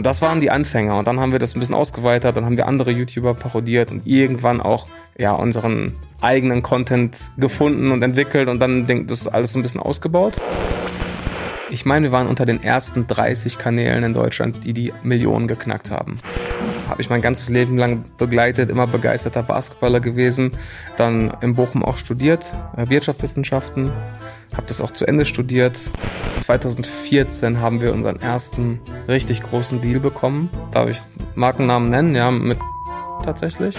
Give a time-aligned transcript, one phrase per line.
[0.00, 0.98] Und das waren die Anfänger.
[0.98, 4.06] Und dann haben wir das ein bisschen ausgeweitet, dann haben wir andere YouTuber parodiert und
[4.06, 4.86] irgendwann auch
[5.18, 5.92] ja, unseren
[6.22, 10.38] eigenen Content gefunden und entwickelt und dann das alles so ein bisschen ausgebaut.
[11.68, 15.90] Ich meine, wir waren unter den ersten 30 Kanälen in Deutschland, die die Millionen geknackt
[15.90, 16.18] haben.
[16.90, 20.50] Habe ich mein ganzes Leben lang begleitet, immer begeisterter Basketballer gewesen.
[20.96, 23.92] Dann in Bochum auch studiert, äh, Wirtschaftswissenschaften,
[24.56, 25.78] habe das auch zu Ende studiert.
[26.40, 30.50] 2014 haben wir unseren ersten richtig großen Deal bekommen.
[30.72, 30.98] Darf ich
[31.36, 32.16] Markennamen nennen?
[32.16, 32.58] Ja, mit
[33.22, 33.76] tatsächlich.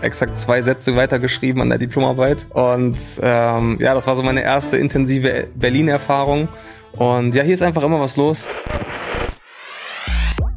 [0.00, 2.46] Exakt zwei Sätze weitergeschrieben an der Diplomarbeit.
[2.50, 6.48] Und ähm, ja, das war so meine erste intensive Berlin-Erfahrung.
[6.92, 8.48] Und ja, hier ist einfach immer was los.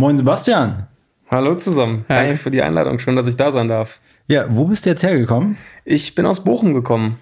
[0.00, 0.86] Moin Sebastian.
[1.30, 2.06] Hallo zusammen.
[2.08, 2.28] Hi.
[2.28, 2.98] Danke für die Einladung.
[2.98, 4.00] Schön, dass ich da sein darf.
[4.28, 5.58] Ja, wo bist du jetzt hergekommen?
[5.84, 7.18] Ich bin aus Bochum gekommen.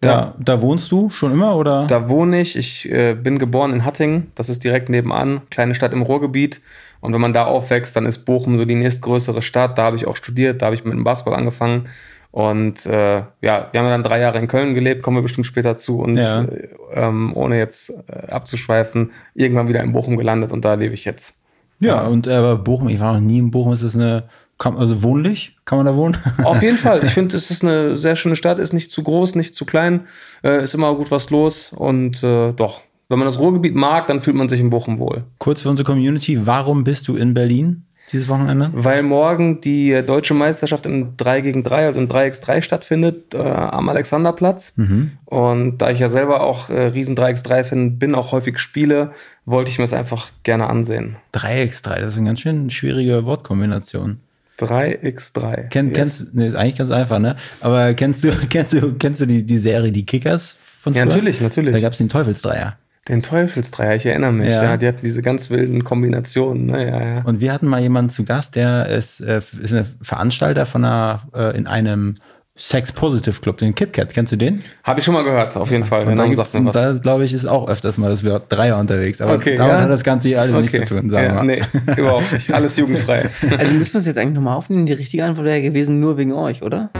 [0.00, 0.34] Da, ja.
[0.40, 1.86] da wohnst du schon immer oder?
[1.86, 2.56] Da wohne ich.
[2.56, 4.32] Ich äh, bin geboren in Hattingen.
[4.34, 5.42] Das ist direkt nebenan.
[5.50, 6.60] Kleine Stadt im Ruhrgebiet.
[6.98, 9.78] Und wenn man da aufwächst, dann ist Bochum so die nächstgrößere Stadt.
[9.78, 10.60] Da habe ich auch studiert.
[10.60, 11.88] Da habe ich mit dem Basketball angefangen.
[12.32, 15.76] Und äh, ja, wir haben dann drei Jahre in Köln gelebt, kommen wir bestimmt später
[15.76, 16.00] zu.
[16.00, 16.42] Und ja.
[16.42, 21.04] äh, ähm, ohne jetzt äh, abzuschweifen, irgendwann wieder in Bochum gelandet und da lebe ich
[21.04, 21.37] jetzt.
[21.80, 24.24] Ja, und äh, Bochum, ich war noch nie in Bochum, ist das eine,
[24.58, 25.56] also wohnlich?
[25.64, 26.16] Kann man da wohnen?
[26.42, 27.04] Auf jeden Fall.
[27.04, 30.06] Ich finde, es ist eine sehr schöne Stadt, ist nicht zu groß, nicht zu klein,
[30.42, 32.82] äh, ist immer gut was los und äh, doch.
[33.10, 35.24] Wenn man das Ruhrgebiet mag, dann fühlt man sich in Bochum wohl.
[35.38, 37.84] Kurz für unsere Community, warum bist du in Berlin?
[38.12, 38.70] Dieses Wochenende?
[38.72, 43.88] Weil morgen die deutsche Meisterschaft im 3 gegen 3, also im 3x3 stattfindet, äh, am
[43.88, 44.72] Alexanderplatz.
[44.76, 45.12] Mhm.
[45.24, 49.12] Und da ich ja selber auch äh, riesen 3x3-Fan bin, auch häufig spiele,
[49.44, 51.16] wollte ich mir das einfach gerne ansehen.
[51.34, 54.20] 3x3, das ist eine ganz schön schwierige Wortkombination.
[54.58, 55.68] 3x3.
[55.68, 55.96] Kenn, yes.
[55.96, 57.36] Kennst, nee, ist eigentlich ganz einfach, ne?
[57.60, 61.02] Aber kennst du, kennst du, kennst du die, die Serie Die Kickers von früher?
[61.02, 61.74] Ja, natürlich, natürlich.
[61.74, 62.76] Da gab es den Teufelsdreier.
[63.08, 64.62] Den Teufelsdreier, ich erinnere mich, ja.
[64.62, 64.76] ja.
[64.76, 66.86] Die hatten diese ganz wilden Kombinationen, ne?
[66.86, 67.22] ja, ja.
[67.24, 71.22] Und wir hatten mal jemanden zu Gast, der ist, äh, ist ein Veranstalter von einer,
[71.34, 72.16] äh, in einem
[72.58, 74.12] Sex Positive Club, den KitKat.
[74.12, 74.62] Kennst du den?
[74.82, 76.06] Habe ich schon mal gehört, auf jeden Fall.
[76.06, 76.74] Und da, sagt was.
[76.74, 79.20] da glaube ich, ist auch öfters mal das Wort Dreier unterwegs.
[79.20, 79.82] Aber okay, damit ja.
[79.82, 80.62] hat das Ganze hier alles okay.
[80.62, 81.44] nichts zu tun, sagen wir ja, mal.
[81.44, 81.62] Nee,
[81.96, 82.52] überhaupt nicht.
[82.52, 83.30] Alles jugendfrei.
[83.58, 84.86] Also müssen wir es jetzt eigentlich nochmal aufnehmen?
[84.86, 86.90] Die richtige Antwort wäre gewesen, nur wegen euch, oder?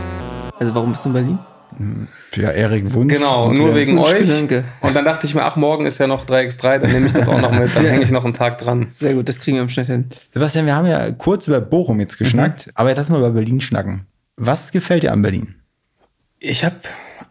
[0.58, 1.38] Also warum bist du in Berlin?
[2.34, 3.12] Ja, Erik Wunsch.
[3.12, 4.28] Genau, nur wegen euch.
[4.80, 7.28] Und dann dachte ich mir, ach, morgen ist ja noch 3x3, dann nehme ich das
[7.28, 8.86] auch noch mit, dann hänge ich noch einen Tag dran.
[8.88, 10.08] Sehr gut, das kriegen wir im Schnitt hin.
[10.32, 12.72] Sebastian, wir haben ja kurz über Bochum jetzt geschnackt, mhm.
[12.74, 14.06] aber lass mal über Berlin schnacken.
[14.36, 15.54] Was gefällt dir an Berlin?
[16.40, 16.76] Ich habe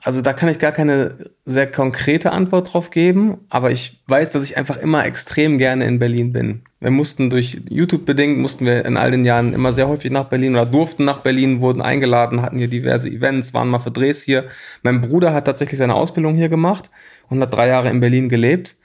[0.01, 4.43] also da kann ich gar keine sehr konkrete Antwort drauf geben, aber ich weiß, dass
[4.43, 6.63] ich einfach immer extrem gerne in Berlin bin.
[6.79, 10.25] Wir mussten durch YouTube bedingt, mussten wir in all den Jahren immer sehr häufig nach
[10.25, 14.21] Berlin oder durften nach Berlin, wurden eingeladen, hatten hier diverse Events, waren mal für Drehs
[14.21, 14.45] hier.
[14.83, 16.91] Mein Bruder hat tatsächlich seine Ausbildung hier gemacht
[17.29, 18.75] und hat drei Jahre in Berlin gelebt.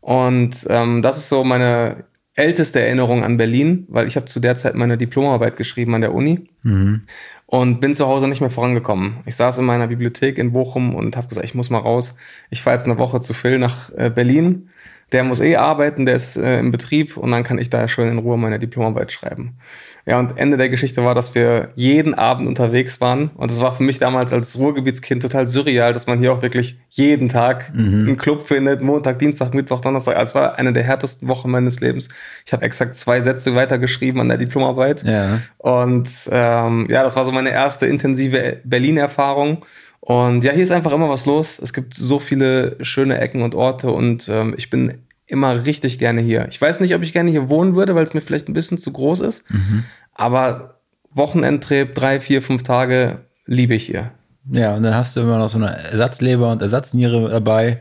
[0.00, 4.56] Und ähm, das ist so meine älteste Erinnerung an Berlin, weil ich habe zu der
[4.56, 6.48] Zeit meine Diplomarbeit geschrieben an der Uni.
[6.62, 7.02] Mhm
[7.50, 9.24] und bin zu Hause nicht mehr vorangekommen.
[9.26, 12.14] Ich saß in meiner Bibliothek in Bochum und habe gesagt, ich muss mal raus.
[12.48, 14.70] Ich fahre jetzt eine Woche zu Phil nach äh, Berlin.
[15.12, 18.08] Der muss eh arbeiten, der ist äh, im Betrieb und dann kann ich da schön
[18.08, 19.56] in Ruhe meine Diplomarbeit schreiben.
[20.06, 23.30] Ja, und Ende der Geschichte war, dass wir jeden Abend unterwegs waren.
[23.34, 26.80] Und das war für mich damals als Ruhrgebietskind total surreal, dass man hier auch wirklich
[26.88, 28.06] jeden Tag mhm.
[28.06, 28.80] einen Club findet.
[28.80, 30.16] Montag, Dienstag, Mittwoch, Donnerstag.
[30.16, 32.08] Also es war eine der härtesten Wochen meines Lebens.
[32.46, 35.02] Ich habe exakt zwei Sätze weitergeschrieben an der Diplomarbeit.
[35.02, 35.40] Ja.
[35.58, 39.64] Und ähm, ja, das war so meine erste intensive Berlin-Erfahrung.
[40.10, 41.60] Und ja, hier ist einfach immer was los.
[41.60, 46.20] Es gibt so viele schöne Ecken und Orte und ähm, ich bin immer richtig gerne
[46.20, 46.48] hier.
[46.50, 48.76] Ich weiß nicht, ob ich gerne hier wohnen würde, weil es mir vielleicht ein bisschen
[48.76, 49.48] zu groß ist.
[49.48, 49.84] Mhm.
[50.12, 50.80] Aber
[51.12, 54.10] Wochenendtrip, drei, vier, fünf Tage liebe ich hier.
[54.50, 57.80] Ja, und dann hast du immer noch so eine Ersatzleber und Ersatzniere dabei.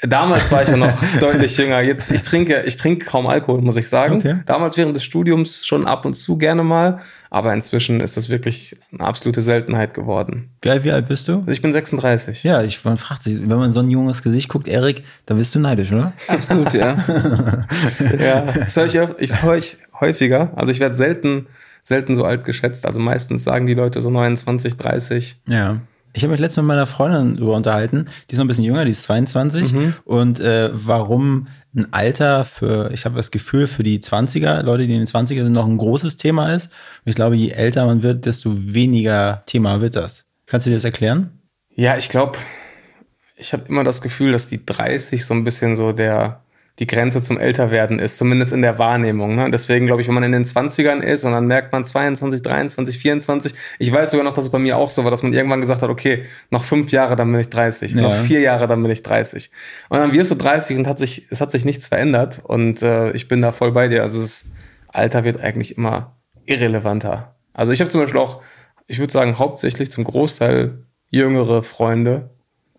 [0.00, 1.82] Damals war ich ja noch deutlich jünger.
[1.82, 4.16] Jetzt, ich trinke, ich trinke kaum Alkohol, muss ich sagen.
[4.16, 4.36] Okay.
[4.46, 7.00] Damals während des Studiums schon ab und zu gerne mal.
[7.36, 10.48] Aber inzwischen ist das wirklich eine absolute Seltenheit geworden.
[10.62, 11.40] Wie alt, wie alt bist du?
[11.40, 12.42] Also ich bin 36.
[12.44, 15.54] Ja, ich, man fragt sich, wenn man so ein junges Gesicht guckt, Erik, da bist
[15.54, 16.14] du neidisch, oder?
[16.28, 16.96] Absolut, ja.
[18.18, 20.50] ja, das höre ich, ich höre ich häufiger.
[20.56, 21.46] Also ich werde selten,
[21.82, 22.86] selten so alt geschätzt.
[22.86, 25.36] Also meistens sagen die Leute so 29, 30.
[25.46, 25.82] Ja.
[26.16, 28.06] Ich habe mich letztens mit meiner Freundin darüber unterhalten.
[28.28, 29.72] Die ist noch ein bisschen jünger, die ist 22.
[29.72, 29.94] Mhm.
[30.04, 34.94] Und äh, warum ein Alter für, ich habe das Gefühl, für die 20er, Leute, die
[34.94, 36.66] in den 20er sind, noch ein großes Thema ist.
[37.04, 40.24] Und ich glaube, je älter man wird, desto weniger Thema wird das.
[40.46, 41.38] Kannst du dir das erklären?
[41.74, 42.38] Ja, ich glaube,
[43.36, 46.40] ich habe immer das Gefühl, dass die 30 so ein bisschen so der
[46.78, 49.34] die Grenze zum Älterwerden ist, zumindest in der Wahrnehmung.
[49.34, 49.50] Ne?
[49.50, 52.98] Deswegen glaube ich, wenn man in den 20ern ist und dann merkt man 22, 23,
[52.98, 55.60] 24, ich weiß sogar noch, dass es bei mir auch so war, dass man irgendwann
[55.62, 58.02] gesagt hat, okay, noch fünf Jahre, dann bin ich 30, Ja.
[58.02, 59.50] noch vier Jahre, dann bin ich 30.
[59.88, 63.10] Und dann wirst du 30 und hat sich, es hat sich nichts verändert und äh,
[63.12, 64.02] ich bin da voll bei dir.
[64.02, 64.44] Also das
[64.88, 67.34] Alter wird eigentlich immer irrelevanter.
[67.54, 68.42] Also ich habe zum Beispiel auch,
[68.86, 72.30] ich würde sagen, hauptsächlich zum Großteil jüngere Freunde.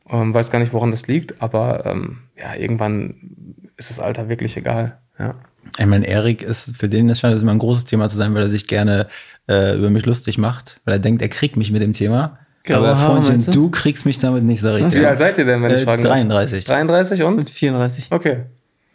[0.09, 4.57] Ähm, weiß gar nicht, woran das liegt, aber ähm, ja, irgendwann ist das Alter wirklich
[4.57, 4.97] egal.
[5.19, 5.35] Ja.
[5.77, 8.33] Ich meine, Erik ist, für den das scheint das immer ein großes Thema zu sein,
[8.33, 9.07] weil er sich gerne
[9.49, 12.39] äh, über mich lustig macht, weil er denkt, er kriegt mich mit dem Thema.
[12.63, 13.51] Graue Aber Freundchen, du?
[13.51, 15.01] du kriegst mich damit nicht so richtig.
[15.01, 16.13] Wie alt seid ihr denn, wenn ich Äh, fragen darf?
[16.13, 16.65] 33.
[16.65, 17.35] 33 und?
[17.37, 18.07] Mit 34.
[18.11, 18.43] Okay.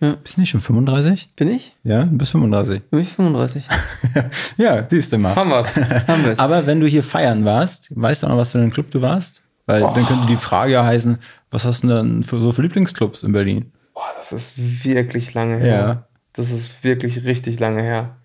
[0.00, 1.30] Bist du nicht schon 35?
[1.36, 1.76] Bin ich?
[1.84, 2.82] Ja, du bist 35.
[2.90, 3.64] Bin ich 35.
[4.56, 5.36] ja, siehst du mal.
[5.36, 5.76] Haben wir's.
[5.76, 6.38] Haben wir es.
[6.40, 9.00] Aber wenn du hier feiern warst, weißt du auch noch, was für einen Club du
[9.00, 9.42] warst?
[9.66, 11.18] Weil dann könnte die Frage ja heißen,
[11.52, 13.70] was hast du denn für, so für Lieblingsclubs in Berlin?
[13.94, 15.78] Boah, das ist wirklich lange her.
[15.78, 16.06] Ja.
[16.32, 18.16] Das ist wirklich richtig lange her.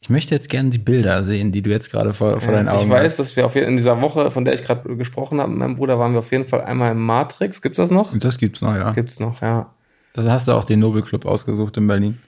[0.00, 2.84] Ich möchte jetzt gerne die Bilder sehen, die du jetzt gerade vor, vor deinen Augen
[2.84, 3.18] ich weiß, hast.
[3.18, 5.98] dass wir auf in dieser Woche, von der ich gerade gesprochen habe mit meinem Bruder,
[5.98, 7.62] waren wir auf jeden Fall einmal im Matrix.
[7.62, 8.14] Gibt's das noch?
[8.18, 8.90] Das gibt's noch, ja.
[8.90, 9.72] Gibt's noch, ja.
[10.12, 12.18] Da hast du auch den Nobel Club ausgesucht in Berlin.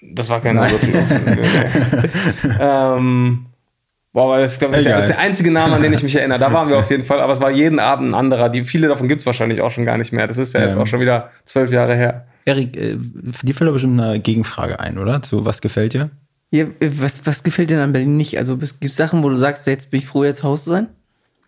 [0.00, 0.94] Das war kein Nobelclub.
[2.58, 3.46] ähm,
[4.12, 4.94] boah, aber das ist, glaub ich, der, Egal.
[4.96, 6.38] das ist der einzige Name, an den ich mich erinnere.
[6.38, 8.48] Da waren wir auf jeden Fall, aber es war jeden Abend ein anderer.
[8.48, 10.26] Die, viele davon gibt's wahrscheinlich auch schon gar nicht mehr.
[10.26, 10.82] Das ist ja, jetzt Ja.
[10.82, 12.26] auch schon wieder zwölf Jahre her.
[12.44, 12.96] Erik, äh,
[13.42, 15.22] die fällt doch bestimmt eine Gegenfrage ein, oder?
[15.22, 16.10] Zu was gefällt dir?
[16.52, 18.36] Ja, was, was gefällt dir denn an Berlin nicht?
[18.38, 20.88] Also gibt es Sachen, wo du sagst, jetzt bin ich froh, jetzt Haus zu sein?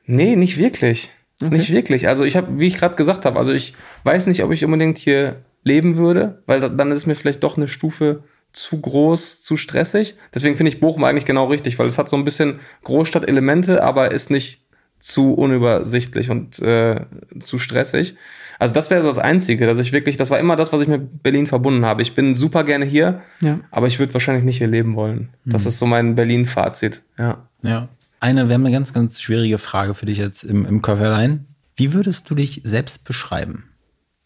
[0.07, 1.11] Nee, nicht wirklich.
[1.41, 2.07] Nicht wirklich.
[2.07, 3.75] Also ich habe, wie ich gerade gesagt habe, also ich
[4.05, 7.43] weiß nicht, ob ich unbedingt hier leben würde, weil da, dann ist es mir vielleicht
[7.43, 10.17] doch eine Stufe zu groß, zu stressig.
[10.35, 14.13] Deswegen finde ich Bochum eigentlich genau richtig, weil es hat so ein bisschen Großstadt-Elemente, aber
[14.13, 14.63] ist nicht
[14.99, 17.01] zu unübersichtlich und äh,
[17.41, 18.15] zu stressig.
[18.59, 20.87] Also das wäre so das Einzige, dass ich wirklich, das war immer das, was ich
[20.87, 22.03] mit Berlin verbunden habe.
[22.03, 23.59] Ich bin super gerne hier, Ja.
[23.73, 25.31] aber ich würde wahrscheinlich nicht hier leben wollen.
[25.45, 27.03] Das ist so mein Berlin-Fazit.
[27.19, 27.49] Ja.
[27.63, 27.89] Ja.
[28.21, 31.47] Eine, wir haben eine ganz, ganz schwierige Frage für dich jetzt im, im Köfferlein.
[31.75, 33.65] Wie würdest du dich selbst beschreiben?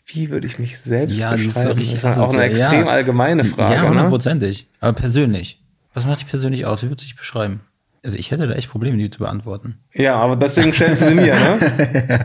[0.07, 1.81] Wie würde ich mich selbst Ja, das ist beschreiben?
[1.81, 2.87] das ist auch eine extrem Ja.
[2.87, 3.75] allgemeine Frage.
[3.75, 3.89] ja, ne?
[3.89, 4.69] hundertprozentig.
[4.81, 5.61] Aber persönlich.
[5.95, 6.83] Was macht dich persönlich aus?
[6.83, 7.61] Wie würdest du dich beschreiben?
[8.05, 9.79] Also ich hätte da echt Probleme, die zu beantworten.
[9.93, 12.25] Ja, aber deswegen stellst du sie mir, ne?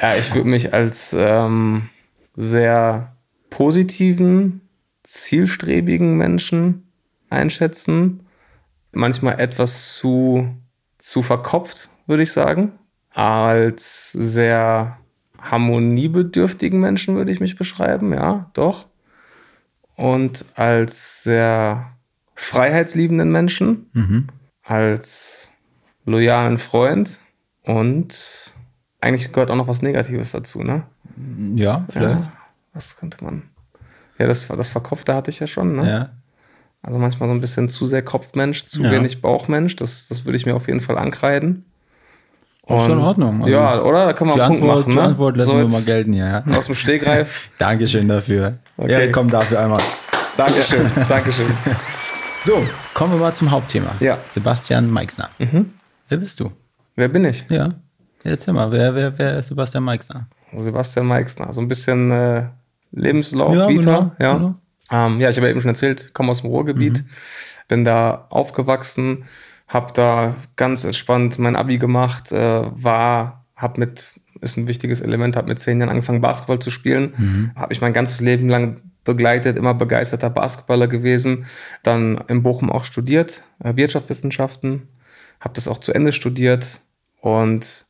[0.00, 1.90] ja, ich würde mich als ähm,
[2.34, 3.14] sehr
[3.50, 4.62] positiven,
[5.02, 6.90] zielstrebigen Menschen
[7.28, 8.20] einschätzen.
[8.92, 10.48] Manchmal etwas zu,
[10.96, 12.72] zu verkopft, würde ich sagen.
[13.12, 14.96] Als sehr
[15.50, 18.86] harmoniebedürftigen Menschen würde ich mich beschreiben, ja, doch.
[19.96, 21.90] Und als sehr
[22.34, 23.86] freiheitsliebenden Menschen
[24.62, 25.50] als
[26.04, 27.20] loyalen Freund
[27.62, 28.52] und
[29.00, 30.82] eigentlich gehört auch noch was Negatives dazu, ne?
[31.54, 32.26] Ja, vielleicht.
[32.26, 32.32] Ja,
[32.74, 33.42] was könnte man.
[34.18, 35.88] Ja, das, das Verkopfte hatte ich ja schon, ne?
[35.88, 36.10] Ja.
[36.82, 38.90] Also manchmal so ein bisschen zu sehr Kopfmensch, zu Ja.
[38.90, 39.76] wenig Bauchmensch.
[39.76, 41.64] Das, das würde ich mir auf jeden Fall ankreiden.
[42.68, 43.42] Ist in Ordnung.
[43.44, 44.06] Also ja, oder?
[44.06, 45.02] Da kann man Die einen Punkt Antwort, machen, die ne?
[45.02, 46.12] Antwort lassen So wir mal gelten.
[46.12, 46.42] Ja.
[46.56, 47.50] Aus dem Stegreif.
[47.58, 48.58] Dankeschön dafür.
[48.76, 48.92] Okay.
[48.92, 49.80] Erik, komm dafür einmal.
[50.36, 51.46] Dankeschön, Dankeschön.
[52.44, 53.90] So, kommen wir mal zum Hauptthema.
[54.00, 54.18] Ja.
[54.28, 55.30] Sebastian Meixner.
[56.08, 56.50] Wer bist du?
[56.96, 57.46] Wer bin ich?
[57.48, 57.70] Ja.
[58.24, 60.26] Erzähl mal, wer, wer, wer ist Sebastian Meixner?
[60.54, 61.52] Sebastian Meixner.
[61.52, 62.42] So ein bisschen äh,
[62.92, 63.80] Lebenslauf, Ja, Vita.
[63.80, 64.34] genau, ja.
[64.34, 64.54] genau.
[64.90, 67.04] Ähm, ja, ich habe ja eben schon erzählt, komme aus dem Ruhrgebiet,
[67.68, 69.24] bin da aufgewachsen,
[69.68, 75.36] habe da ganz entspannt mein Abi gemacht, äh, war, habe mit, ist ein wichtiges Element,
[75.36, 79.56] habe mit zehn Jahren angefangen Basketball zu spielen, habe ich mein ganzes Leben lang begleitet,
[79.56, 81.46] immer begeisterter Basketballer gewesen,
[81.82, 84.88] dann in Bochum auch studiert, äh, Wirtschaftswissenschaften,
[85.40, 86.80] habe das auch zu Ende studiert
[87.22, 87.86] und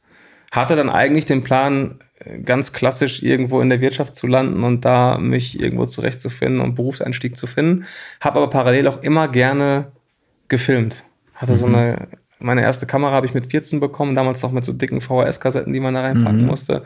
[0.52, 4.85] hatte dann eigentlich den Plan, äh, ganz klassisch irgendwo in der Wirtschaft zu landen und
[4.85, 7.87] da mich irgendwo zurechtzufinden und Berufseinstieg zu finden.
[8.21, 9.90] Habe aber parallel auch immer gerne
[10.49, 11.02] gefilmt.
[11.37, 14.73] Hatte so eine, meine erste Kamera habe ich mit 14 bekommen, damals noch mit so
[14.73, 16.83] dicken VHS-Kassetten, die man da reinpacken musste.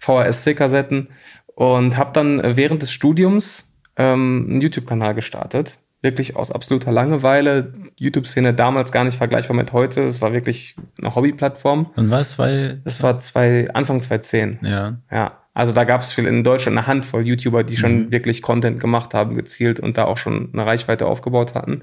[0.00, 1.08] VHS-C-Kassetten.
[1.54, 5.78] Und habe dann während des Studiums ähm, einen YouTube-Kanal gestartet.
[6.00, 7.72] Wirklich aus absoluter Langeweile.
[7.98, 10.02] YouTube-Szene damals gar nicht vergleichbar mit heute.
[10.02, 11.90] Es war wirklich eine Hobbyplattform.
[11.94, 12.80] Und was, weil.
[12.84, 14.58] Das war zwei, Anfang 2010.
[14.62, 14.96] Ja.
[15.12, 19.12] Ja, also da gab es in Deutschland eine Handvoll YouTuber, die schon wirklich Content gemacht
[19.12, 21.82] haben, gezielt und da auch schon eine Reichweite aufgebaut hatten.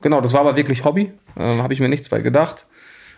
[0.00, 1.12] Genau, das war aber wirklich Hobby.
[1.36, 2.66] Ähm, Habe ich mir nichts bei gedacht.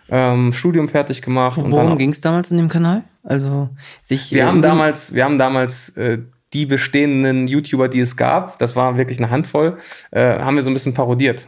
[0.09, 1.57] ähm, Studium fertig gemacht.
[1.57, 3.03] und dann Worum ging es damals in dem Kanal?
[3.23, 3.69] Also
[4.01, 6.19] sich wir äh, haben damals, wir haben damals äh,
[6.53, 9.77] die bestehenden YouTuber, die es gab, das war wirklich eine Handvoll,
[10.11, 11.47] äh, haben wir so ein bisschen parodiert.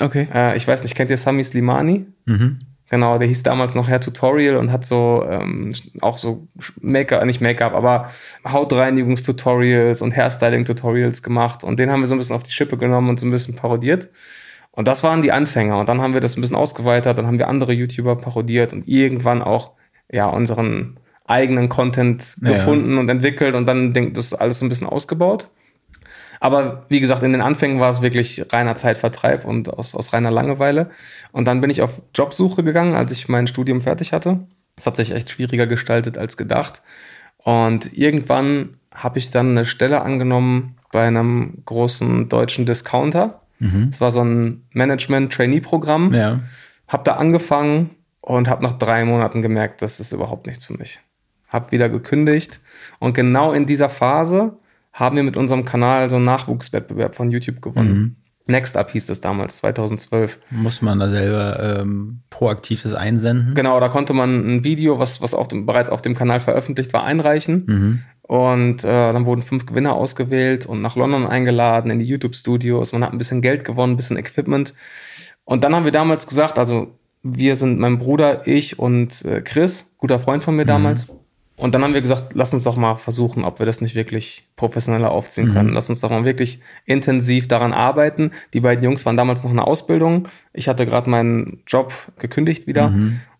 [0.00, 0.28] Okay.
[0.32, 2.06] Äh, ich weiß nicht, kennt ihr Sami Slimani?
[2.90, 6.46] Genau, der hieß damals noch Hair Tutorial und hat so ähm, auch so
[6.80, 8.10] Make-up, nicht Make-up, aber
[8.46, 11.64] Hautreinigungstutorials und Hairstyling-Tutorials gemacht.
[11.64, 13.56] Und den haben wir so ein bisschen auf die Schippe genommen und so ein bisschen
[13.56, 14.08] parodiert.
[14.74, 15.78] Und das waren die Anfänger.
[15.78, 18.88] Und dann haben wir das ein bisschen ausgeweitet, dann haben wir andere YouTuber parodiert und
[18.88, 19.72] irgendwann auch
[20.10, 22.52] ja unseren eigenen Content Ja.
[22.52, 25.48] gefunden und entwickelt und dann das alles so ein bisschen ausgebaut.
[26.40, 30.30] Aber wie gesagt, in den Anfängen war es wirklich reiner Zeitvertreib und aus, aus reiner
[30.30, 30.90] Langeweile.
[31.32, 34.40] Und dann bin ich auf Jobsuche gegangen, als ich mein Studium fertig hatte.
[34.76, 36.82] Das hat sich echt schwieriger gestaltet als gedacht.
[37.38, 43.40] Und irgendwann habe ich dann eine Stelle angenommen bei einem großen deutschen Discounter.
[43.90, 46.12] Das war so ein Management-Trainee-Programm.
[46.12, 46.40] Ja.
[46.88, 47.90] Hab da angefangen
[48.20, 51.00] und habe nach drei Monaten gemerkt, das ist überhaupt nichts für mich.
[51.48, 52.60] Hab wieder gekündigt
[52.98, 54.58] und genau in dieser Phase
[54.92, 58.16] haben wir mit unserem Kanal so einen Nachwuchswettbewerb von YouTube gewonnen.
[58.46, 60.38] Next Up hieß es damals, 2012.
[60.50, 63.54] Muss man da selber ähm, proaktiv das einsenden?
[63.54, 66.92] Genau, da konnte man ein Video, was, was auf dem, bereits auf dem Kanal veröffentlicht
[66.92, 68.04] war, einreichen.
[68.26, 72.92] Und äh, dann wurden fünf Gewinner ausgewählt und nach London eingeladen in die YouTube-Studios.
[72.92, 74.72] Man hat ein bisschen Geld gewonnen, ein bisschen Equipment.
[75.44, 76.88] Und dann haben wir damals gesagt, also
[77.22, 81.06] wir sind mein Bruder, ich und äh, Chris, guter Freund von mir damals.
[81.56, 84.48] Und dann haben wir gesagt, lass uns doch mal versuchen, ob wir das nicht wirklich
[84.56, 85.72] professioneller aufziehen können.
[85.72, 88.32] Lass uns doch mal wirklich intensiv daran arbeiten.
[88.54, 90.26] Die beiden Jungs waren damals noch in der Ausbildung.
[90.52, 92.92] Ich hatte gerade meinen Job gekündigt wieder.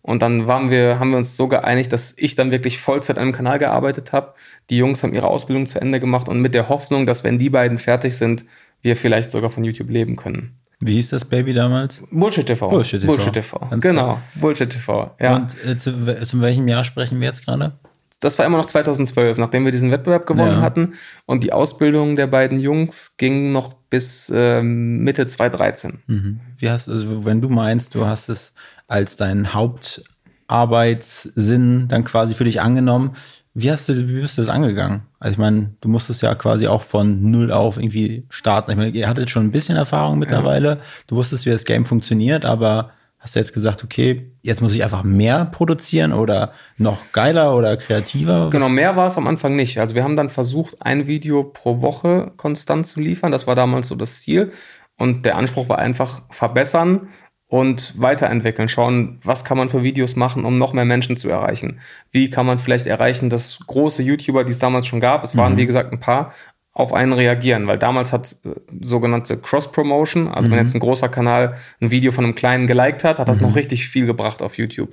[0.05, 3.29] Und dann waren wir, haben wir uns so geeinigt, dass ich dann wirklich Vollzeit an
[3.29, 4.35] dem Kanal gearbeitet habe.
[4.69, 7.49] Die Jungs haben ihre Ausbildung zu Ende gemacht und mit der Hoffnung, dass wenn die
[7.49, 8.45] beiden fertig sind,
[8.83, 10.59] wir vielleicht sogar von YouTube leben können.
[10.79, 12.03] Wie hieß das Baby damals?
[12.11, 12.69] Bullshit TV.
[12.69, 13.11] Bullshit TV.
[13.13, 13.59] Bullshit TV.
[13.81, 14.19] Genau.
[14.35, 15.15] Bullshit TV.
[15.19, 15.37] Ja.
[15.37, 17.73] Und äh, zu, zu welchem Jahr sprechen wir jetzt gerade?
[18.21, 20.61] das war immer noch 2012, nachdem wir diesen Wettbewerb gewonnen Ja.
[20.61, 20.93] hatten.
[21.25, 25.99] Und die Ausbildung der beiden Jungs ging noch bis ähm, Mitte 2013.
[26.07, 26.41] Mhm.
[26.57, 28.51] Wie hast also wenn du meinst, du hast es
[28.87, 33.13] als deinen Hauptarbeitssinn dann quasi für dich angenommen,
[33.53, 35.03] wie hast du, wie bist du das angegangen?
[35.17, 38.71] Also ich meine, du musstest ja quasi auch von null auf irgendwie starten.
[38.71, 40.81] Ich meine, ihr hattet schon ein bisschen Erfahrung mittlerweile.
[41.07, 42.91] Du wusstest, wie das Game funktioniert, aber
[43.25, 47.75] hast du jetzt gesagt, okay, jetzt muss ich einfach mehr produzieren oder noch geiler oder
[47.75, 48.51] kreativer?
[48.51, 49.79] Genau, mehr war es am Anfang nicht.
[49.79, 53.31] Also wir haben dann versucht, ein Video pro Woche konstant zu liefern.
[53.31, 54.51] Das war damals so das Ziel.
[54.95, 57.07] Und der Anspruch war einfach verbessern
[57.47, 58.69] und weiterentwickeln.
[58.69, 61.79] Schauen, was kann man für Videos machen, um noch mehr Menschen zu erreichen.
[62.11, 65.57] Wie kann man vielleicht erreichen, dass große YouTuber, die es damals schon gab, es waren
[65.57, 66.31] wie gesagt ein paar,
[66.75, 68.49] auf einen reagieren, weil damals hat äh,
[68.81, 73.17] sogenannte Cross-Promotion, also wenn jetzt ein großer Kanal ein Video von einem kleinen geliked hat,
[73.17, 74.89] hat das noch richtig viel gebracht auf YouTube.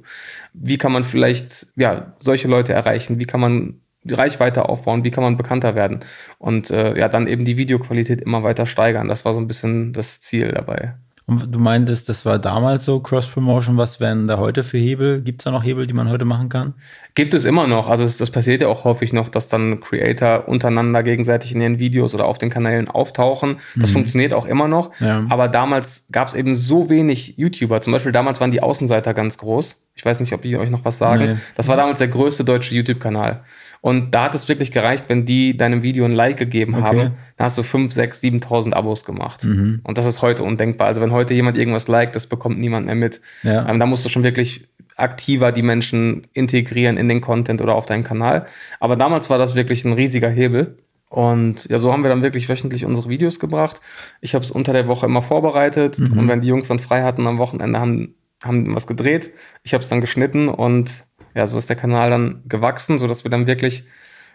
[0.55, 3.19] Wie kann man vielleicht ja solche Leute erreichen?
[3.19, 5.03] Wie kann man die Reichweite aufbauen?
[5.03, 6.01] Wie kann man bekannter werden?
[6.39, 9.09] Und äh, ja, dann eben die Videoqualität immer weiter steigern.
[9.09, 10.95] Das war so ein bisschen das Ziel dabei.
[11.27, 13.77] Und du meintest, das war damals so Cross-Promotion.
[13.77, 15.23] Was wären da heute für Hebel?
[15.23, 16.75] Gibt es da noch Hebel, die man heute machen kann?
[17.15, 17.89] Gibt es immer noch.
[17.89, 21.79] Also es, das passiert ja auch häufig noch, dass dann Creator untereinander gegenseitig in ihren
[21.79, 23.59] Videos oder auf den Kanälen auftauchen.
[23.77, 24.99] Das funktioniert auch immer noch.
[25.01, 25.25] Ja.
[25.29, 27.81] Aber damals gab es eben so wenig YouTuber.
[27.81, 29.81] Zum Beispiel damals waren die Außenseiter ganz groß.
[29.95, 31.33] Ich weiß nicht, ob die euch noch was sagen.
[31.33, 31.37] Nee.
[31.55, 33.45] Das war damals der größte deutsche YouTube-Kanal.
[33.83, 36.85] Und da hat es wirklich gereicht, wenn die deinem Video ein Like gegeben Okay.
[36.85, 36.99] haben,
[37.37, 39.43] dann hast du 5, 6, 7.000 Abos gemacht.
[39.45, 39.81] Mhm.
[39.83, 40.87] Und das ist heute undenkbar.
[40.87, 43.21] Also wenn heute jemand irgendwas liked, das bekommt niemand mehr mit.
[43.43, 43.69] Ja.
[43.69, 47.85] Ähm, da musst du schon wirklich aktiver die Menschen integrieren in den Content oder auf
[47.87, 48.47] deinen Kanal.
[48.79, 50.79] Aber damals war das wirklich ein riesiger Hebel.
[51.09, 53.81] Und ja, so haben wir dann wirklich wöchentlich unsere Videos gebracht.
[54.21, 55.99] Ich habe es unter der Woche immer vorbereitet.
[55.99, 59.31] Und wenn die Jungs dann frei hatten am Wochenende, haben, haben was gedreht.
[59.65, 63.31] Ich habe es dann geschnitten und ja, so ist der Kanal dann gewachsen, sodass wir
[63.31, 63.85] dann wirklich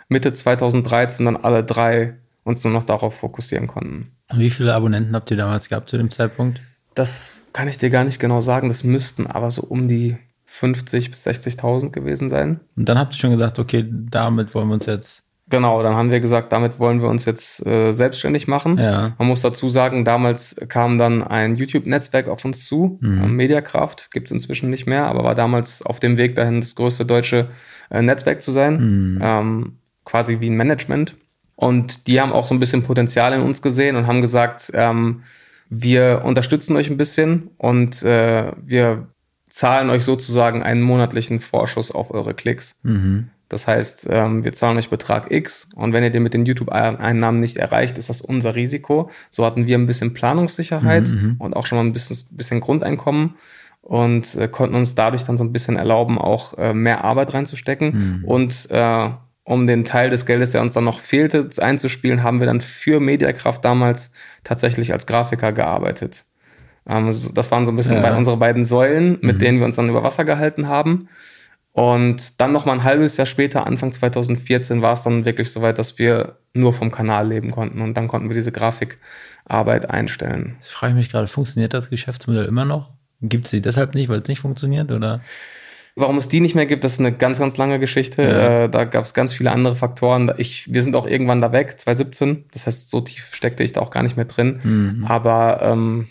[0.09, 4.11] Mitte 2013 dann alle drei uns nur noch darauf fokussieren konnten.
[4.29, 6.61] Und wie viele Abonnenten habt ihr damals gehabt zu dem Zeitpunkt?
[6.95, 8.69] Das kann ich dir gar nicht genau sagen.
[8.69, 12.61] Das müssten aber so um die 50 bis 60.000 gewesen sein.
[12.75, 15.23] Und dann habt ihr schon gesagt, okay, damit wollen wir uns jetzt.
[15.49, 18.77] Genau, dann haben wir gesagt, damit wollen wir uns jetzt äh, selbstständig machen.
[18.77, 19.13] Ja.
[19.17, 24.27] Man muss dazu sagen, damals kam dann ein YouTube-Netzwerk auf uns zu, äh, Mediakraft, gibt
[24.27, 27.47] es inzwischen nicht mehr, aber war damals auf dem Weg dahin, das größte deutsche
[27.89, 31.15] äh, Netzwerk zu sein, ähm, quasi wie ein Management.
[31.55, 35.23] Und die haben auch so ein bisschen Potenzial in uns gesehen und haben gesagt, ähm,
[35.69, 39.07] wir unterstützen euch ein bisschen und äh, wir
[39.49, 42.77] zahlen euch sozusagen einen monatlichen Vorschuss auf eure Klicks.
[43.49, 47.39] Das heißt, ähm, wir zahlen euch Betrag X und wenn ihr den mit den YouTube-Einnahmen
[47.39, 49.09] nicht erreicht, ist das unser Risiko.
[49.29, 53.35] So hatten wir ein bisschen Planungssicherheit und auch schon mal ein bisschen, bisschen Grundeinkommen.
[53.81, 58.23] und äh, konnten uns dadurch dann so ein bisschen erlauben, auch äh, mehr Arbeit reinzustecken.
[58.25, 59.09] Und äh,
[59.45, 62.99] um den Teil des Geldes, der uns dann noch fehlte, einzuspielen, haben wir dann für
[62.99, 64.11] Mediakraft damals
[64.43, 66.25] tatsächlich als Grafiker gearbeitet.
[66.85, 68.01] Ähm, das waren so ein bisschen Ja.
[68.01, 71.07] bei unsere beiden Säulen, mit denen wir uns dann über Wasser gehalten haben.
[71.77, 75.77] Und dann noch mal ein halbes Jahr später, Anfang 2014, war es dann wirklich soweit,
[75.77, 77.81] dass wir nur vom Kanal leben konnten.
[77.81, 80.55] Und dann konnten wir diese Grafikarbeit einstellen.
[80.55, 82.93] Jetzt frage ich mich gerade, funktioniert das Geschäftsmodell immer noch?
[83.21, 84.91] Gibt es sie deshalb nicht, weil es nicht funktioniert?
[84.91, 85.21] Oder?
[85.95, 88.23] Warum es die nicht mehr gibt, das ist eine ganz, ganz lange Geschichte.
[88.23, 88.63] Ja.
[88.63, 90.33] Äh, da gab es ganz viele andere Faktoren.
[90.37, 92.45] Ich, wir sind auch irgendwann da weg, 2017.
[92.53, 94.61] Das heißt, so tief steckte ich da auch gar nicht mehr drin.
[94.63, 95.05] Mhm.
[95.07, 96.07] Aber ähm,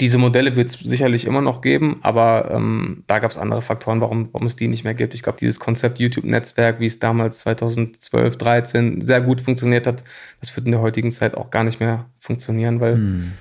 [0.00, 4.00] diese Modelle wird es sicherlich immer noch geben, aber ähm, da gab es andere Faktoren,
[4.00, 5.14] warum, warum es die nicht mehr gibt.
[5.14, 10.02] Ich glaube, dieses Konzept YouTube-Netzwerk, wie es damals 2012, 13 sehr gut funktioniert hat,
[10.40, 12.98] das wird in der heutigen Zeit auch gar nicht mehr funktionieren, weil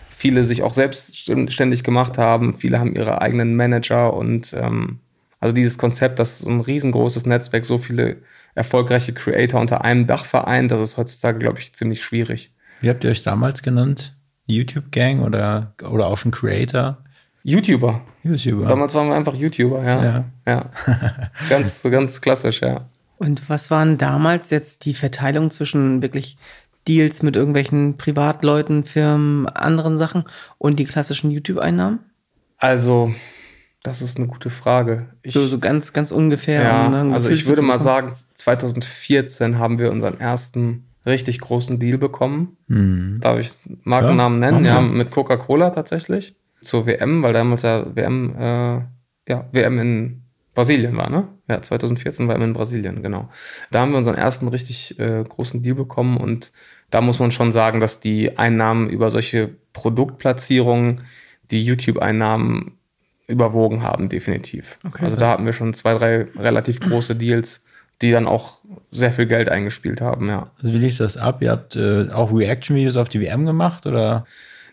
[0.10, 5.00] viele sich auch selbstständig gemacht haben, viele haben ihre eigenen Manager und ähm,
[5.40, 8.18] also dieses Konzept, dass so ein riesengroßes Netzwerk so viele
[8.56, 12.54] erfolgreiche Creator unter einem Dach vereint, das ist heutzutage, glaube ich, ziemlich schwierig.
[12.80, 14.16] Wie habt ihr euch damals genannt?
[14.46, 16.98] YouTube-Gang oder, oder auch schon Creator?
[17.44, 18.02] YouTuber.
[18.24, 18.68] YouTuber.
[18.68, 20.04] Damals waren wir einfach YouTuber, ja.
[20.04, 20.26] Ja.
[20.46, 20.70] Ja.
[21.50, 22.86] ganz, so ganz klassisch, ja.
[23.18, 26.38] Und was waren damals jetzt die Verteilung zwischen wirklich
[26.88, 30.24] Deals mit irgendwelchen Privatleuten, Firmen, anderen Sachen
[30.58, 32.00] und die klassischen YouTube-Einnahmen?
[32.58, 33.14] Also,
[33.84, 35.10] das ist eine gute Frage.
[35.22, 36.64] Ich, So, so ganz, ganz ungefähr.
[36.64, 41.98] ja, um also ich würde mal sagen, 2014 haben wir unseren ersten richtig großen Deal
[41.98, 42.58] bekommen.
[42.68, 43.20] Mhm.
[43.22, 43.52] Darf ich
[43.84, 44.66] Markennamen Klar, nennen?
[44.66, 46.36] Ja, mit Coca-Cola tatsächlich.
[46.62, 48.82] Zur WM, weil damals ja WM, äh,
[49.28, 50.22] ja, WM in
[50.54, 51.28] Brasilien war, ne?
[51.50, 53.30] Ja, 2014 WM in Brasilien, genau.
[53.72, 56.52] Da haben wir unseren ersten richtig äh, großen Deal bekommen und
[56.90, 61.02] da muss man schon sagen, dass die Einnahmen über solche Produktplatzierungen
[61.50, 62.78] die YouTube-Einnahmen
[63.28, 64.80] überwogen haben, definitiv.
[64.86, 65.06] Okay.
[65.06, 67.63] also da hatten wir schon zwei, drei relativ große Deals,
[68.04, 68.54] die dann auch
[68.92, 70.48] sehr viel Geld eingespielt haben, ja.
[70.62, 71.42] Also wie lief das ab?
[71.42, 74.26] Ihr habt äh, auch Reaction-Videos auf die WM gemacht oder?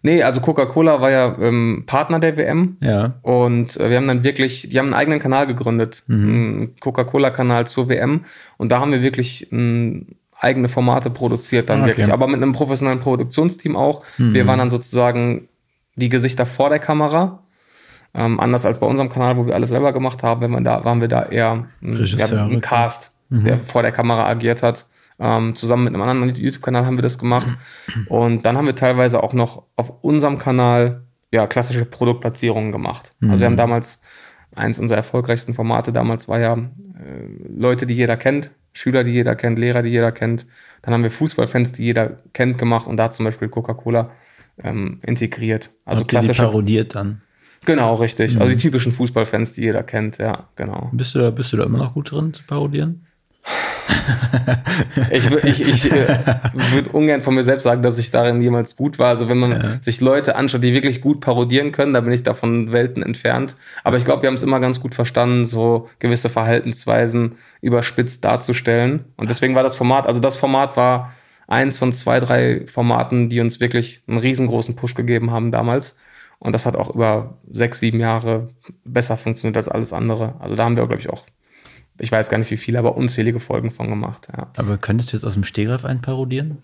[0.02, 3.14] Nee, also Coca-Cola war ja ähm, Partner der WM Ja.
[3.22, 7.88] und äh, wir haben dann wirklich, die haben einen eigenen Kanal gegründet, einen Coca-Cola-Kanal zur
[7.88, 8.24] WM
[8.56, 10.06] und da haben wir wirklich ähm,
[10.38, 11.90] eigene Formate produziert dann Ah, Okay.
[11.90, 14.02] wirklich, aber mit einem professionellen Produktionsteam auch.
[14.16, 15.48] Wir waren dann sozusagen
[15.96, 17.42] die Gesichter vor der Kamera.
[18.14, 20.82] Ähm, anders als bei unserem Kanal, wo wir alles selber gemacht haben, wenn man da,
[20.84, 24.86] waren wir da eher ein, Regisseure, ein Cast, der vor der Kamera agiert hat.
[25.18, 27.48] Ähm, zusammen mit einem anderen YouTube-Kanal haben wir das gemacht.
[28.08, 33.14] Und dann haben wir teilweise auch noch auf unserem Kanal ja, klassische Produktplatzierungen gemacht.
[33.22, 34.00] Also wir haben damals,
[34.54, 39.36] eins unserer erfolgreichsten Formate damals war ja äh, Leute, die jeder kennt, Schüler, die jeder
[39.36, 40.46] kennt, Lehrer, die jeder kennt.
[40.82, 44.10] Dann haben wir Fußballfans, die jeder kennt, gemacht und da zum Beispiel Coca-Cola
[44.62, 45.70] ähm, integriert.
[45.84, 46.42] Also klassische.
[46.42, 47.22] parodiert dann?
[47.66, 48.40] Genau, richtig.
[48.40, 50.88] Also die typischen Fußballfans, die jeder kennt, ja, genau.
[50.92, 53.06] Bist du, da, bist du da immer noch gut drin zu parodieren?
[55.10, 56.16] Ich, ich, ich äh,
[56.52, 59.08] würde ungern von mir selbst sagen, dass ich darin jemals gut war.
[59.08, 62.72] Also wenn man sich Leute anschaut, die wirklich gut parodieren können, da bin ich davon
[62.72, 63.56] Welten entfernt.
[63.84, 69.04] Aber ich glaube, wir haben es immer ganz gut verstanden, so gewisse Verhaltensweisen überspitzt darzustellen.
[69.16, 71.12] Und deswegen war das Format, also das Format war
[71.46, 75.96] eins von zwei, drei Formaten, die uns wirklich einen riesengroßen Push gegeben haben damals.
[76.38, 78.48] Und das hat auch über sechs, sieben Jahre
[78.84, 80.36] besser funktioniert als alles andere.
[80.38, 81.26] Also da haben wir, glaube ich, auch,
[82.00, 84.28] ich weiß gar nicht wie viele, aber unzählige Folgen von gemacht.
[84.36, 84.48] Ja.
[84.56, 86.58] Aber könntest du jetzt aus dem Stegreif einen parodieren?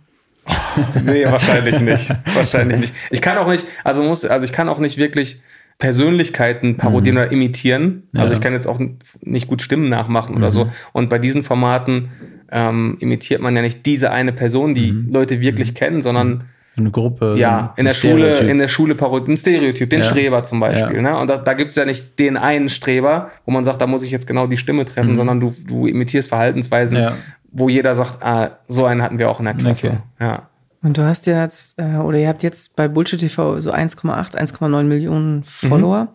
[1.04, 2.10] Nee, wahrscheinlich nicht.
[2.34, 2.94] wahrscheinlich nicht.
[3.10, 5.40] Ich kann auch nicht, also muss, also ich kann auch nicht wirklich
[5.78, 8.04] Persönlichkeiten parodieren oder imitieren.
[8.14, 8.36] Also Ja.
[8.36, 8.80] ich kann jetzt auch
[9.22, 10.68] nicht gut Stimmen nachmachen oder so.
[10.92, 12.10] Und bei diesen Formaten
[12.50, 16.44] ähm, imitiert man ja nicht diese eine Person, die Leute wirklich kennen, sondern
[16.78, 17.34] Eine Gruppe?
[17.38, 20.04] ja, in der Schule, in der Schule parodieren, ein Stereotyp, den Ja.
[20.06, 20.96] Streber zum Beispiel.
[20.96, 21.02] Ja.
[21.02, 21.18] Ne?
[21.18, 24.02] Und da, da gibt es ja nicht den einen Streber, wo man sagt, da muss
[24.02, 27.04] ich jetzt genau die Stimme treffen, sondern du, du imitierst Verhaltensweisen, Mhm.
[27.04, 27.12] Ja.
[27.52, 29.86] wo jeder sagt, ah, so einen hatten wir auch in der Klasse.
[29.88, 29.98] Okay.
[30.20, 30.48] Ja.
[30.82, 34.36] Und du hast ja jetzt, äh, oder ihr habt jetzt bei Bullshit TV so 1,8,
[34.36, 36.08] 1,9 Millionen Follower.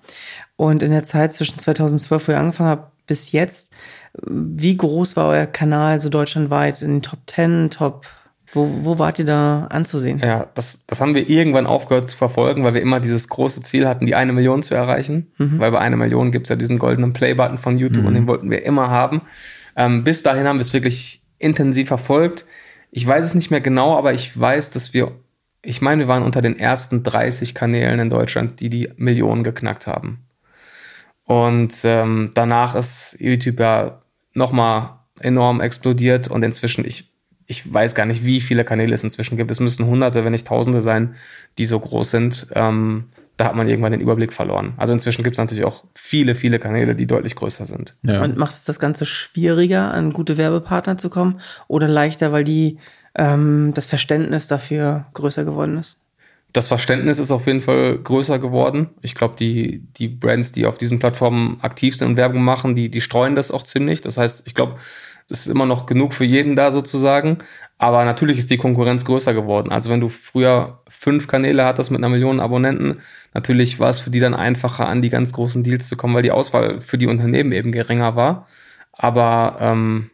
[0.56, 3.74] Und in der Zeit zwischen 2012, wo ihr angefangen habt, bis jetzt,
[4.28, 6.82] wie groß war euer Kanal so deutschlandweit?
[6.84, 8.06] In den Top 10, Top,
[8.54, 10.20] wo, wo wart ihr da anzusehen?
[10.20, 13.88] Ja, das, das haben wir irgendwann aufgehört zu verfolgen, weil wir immer dieses große Ziel
[13.88, 15.32] hatten, die eine Million zu erreichen.
[15.60, 18.66] Weil bei einer Million gibt's ja diesen goldenen Play-Button von YouTube und den wollten wir
[18.66, 19.22] immer haben.
[19.76, 22.46] Ähm, bis dahin haben wir es wirklich intensiv verfolgt.
[22.92, 25.12] Ich weiß es nicht mehr genau, aber ich weiß, dass wir,
[25.62, 29.88] ich meine, wir waren unter den ersten 30 Kanälen in Deutschland, die die Millionen geknackt
[29.88, 30.26] haben.
[31.24, 34.02] Und ähm, danach ist YouTube ja
[34.34, 37.11] nochmal enorm explodiert und inzwischen, ich,
[37.52, 39.52] ich weiß gar nicht, wie viele Kanäle es inzwischen gibt.
[39.52, 41.16] Es müssen Hunderte, wenn nicht Tausende sein,
[41.58, 42.48] die so groß sind.
[42.56, 44.74] Ähm, da hat man irgendwann den Überblick verloren.
[44.78, 47.98] Also inzwischen gibt es natürlich auch viele, viele Kanäle, die deutlich größer sind.
[48.04, 48.22] Ja.
[48.24, 52.78] Und macht es das Ganze schwieriger, an gute Werbepartner zu kommen oder leichter, weil die
[53.16, 56.00] ähm, das Verständnis dafür größer geworden ist?
[56.54, 58.90] Das Verständnis ist auf jeden Fall größer geworden.
[59.02, 62.90] Ich glaube, die, die Brands, die auf diesen Plattformen aktiv sind und Werbung machen, die,
[62.90, 64.02] die streuen das auch ziemlich.
[64.02, 64.76] Das heißt, ich glaube,
[65.32, 67.40] ist immer noch genug für jeden da sozusagen.
[67.78, 69.72] Aber natürlich ist die Konkurrenz größer geworden.
[69.72, 73.00] Also wenn du früher fünf Kanäle hattest mit einer Million Abonnenten,
[73.34, 76.22] natürlich war es für die dann einfacher, an die ganz großen Deals zu kommen, weil
[76.22, 78.48] die Auswahl für die Unternehmen eben geringer war.
[78.92, 80.12] Aber ähm,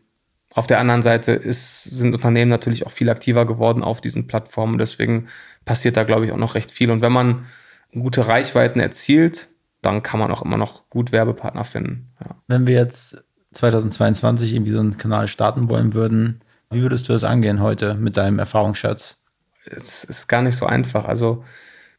[0.51, 4.77] auf der anderen Seite ist, sind Unternehmen natürlich auch viel aktiver geworden auf diesen Plattformen.
[4.77, 5.27] Deswegen
[5.65, 6.89] passiert da, glaube ich, auch noch recht viel.
[6.89, 7.45] Und wenn man
[7.91, 9.49] gute Reichweiten erzielt,
[9.81, 12.07] dann kann man auch immer noch gut Werbepartner finden.
[12.19, 12.35] Ja.
[12.47, 13.23] Wenn wir jetzt
[13.57, 18.17] 2022 irgendwie so einen Kanal starten wollen würden, wie würdest du das angehen heute mit
[18.17, 19.19] deinem Erfahrungsschatz?
[19.65, 21.05] Es ist gar nicht so einfach.
[21.05, 21.43] Also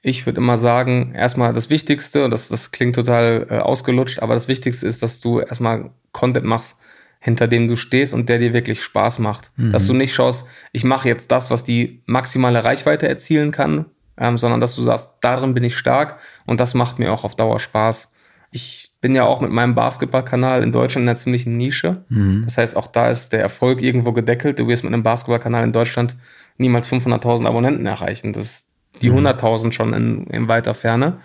[0.00, 4.34] ich würde immer sagen, erstmal das Wichtigste, und das, das klingt total äh, ausgelutscht, aber
[4.34, 6.76] das Wichtigste ist, dass du erstmal Content machst,
[7.20, 9.50] hinter dem du stehst und der dir wirklich Spaß macht.
[9.56, 9.72] Mhm.
[9.72, 14.38] Dass du nicht schaust, ich mache jetzt das, was die maximale Reichweite erzielen kann, ähm,
[14.38, 17.58] sondern dass du sagst, darin bin ich stark und das macht mir auch auf Dauer
[17.58, 18.12] Spaß.
[18.52, 22.04] Ich bin ja auch mit meinem Basketballkanal in Deutschland in einer ziemlichen Nische.
[22.08, 22.42] Mhm.
[22.44, 24.58] Das heißt, auch da ist der Erfolg irgendwo gedeckelt.
[24.58, 26.16] Du wirst mit einem Basketballkanal in Deutschland
[26.56, 28.32] niemals 500.000 Abonnenten erreichen.
[28.32, 28.68] Das ist
[29.00, 29.26] die mhm.
[29.26, 31.18] 100.000 schon in, in weiter Ferne.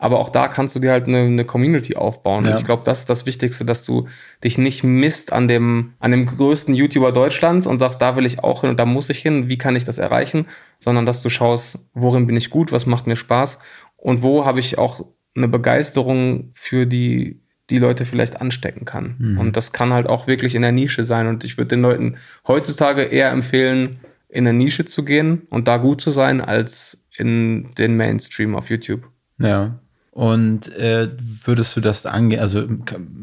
[0.00, 2.46] Aber auch da kannst du dir halt eine, eine Community aufbauen.
[2.46, 2.52] Ja.
[2.52, 4.08] Und ich glaube, das ist das Wichtigste, dass du
[4.42, 8.42] dich nicht misst an dem, an dem größten YouTuber Deutschlands und sagst, da will ich
[8.42, 10.46] auch hin und da muss ich hin, wie kann ich das erreichen,
[10.78, 13.58] sondern dass du schaust, worin bin ich gut, was macht mir Spaß
[13.98, 15.04] und wo habe ich auch
[15.36, 17.40] eine Begeisterung für die,
[17.70, 19.16] die Leute vielleicht anstecken kann.
[19.18, 19.38] Mhm.
[19.38, 21.26] Und das kann halt auch wirklich in der Nische sein.
[21.26, 22.16] Und ich würde den Leuten
[22.46, 27.72] heutzutage eher empfehlen, in eine Nische zu gehen und da gut zu sein, als in
[27.76, 29.08] den Mainstream auf YouTube.
[29.38, 29.80] Ja.
[30.12, 31.08] Und äh,
[31.44, 32.40] würdest du das angehen?
[32.40, 32.66] Also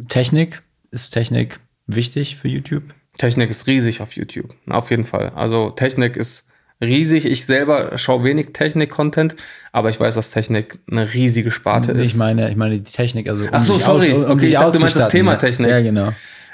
[0.09, 2.83] Technik, ist Technik wichtig für YouTube?
[3.17, 5.29] Technik ist riesig auf YouTube, auf jeden Fall.
[5.29, 6.46] Also Technik ist
[6.81, 7.25] riesig.
[7.25, 9.35] Ich selber schaue wenig Technik-Content,
[9.71, 12.15] aber ich weiß, dass Technik eine riesige Sparte ich ist.
[12.15, 14.13] Meine, ich meine die Technik, also um Ach so, sorry.
[14.13, 15.69] Aus, um okay, ich dachte, du meinst das Thema Technik.
[15.69, 16.13] Ja, genau.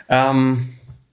[0.10, 0.70] Ähm,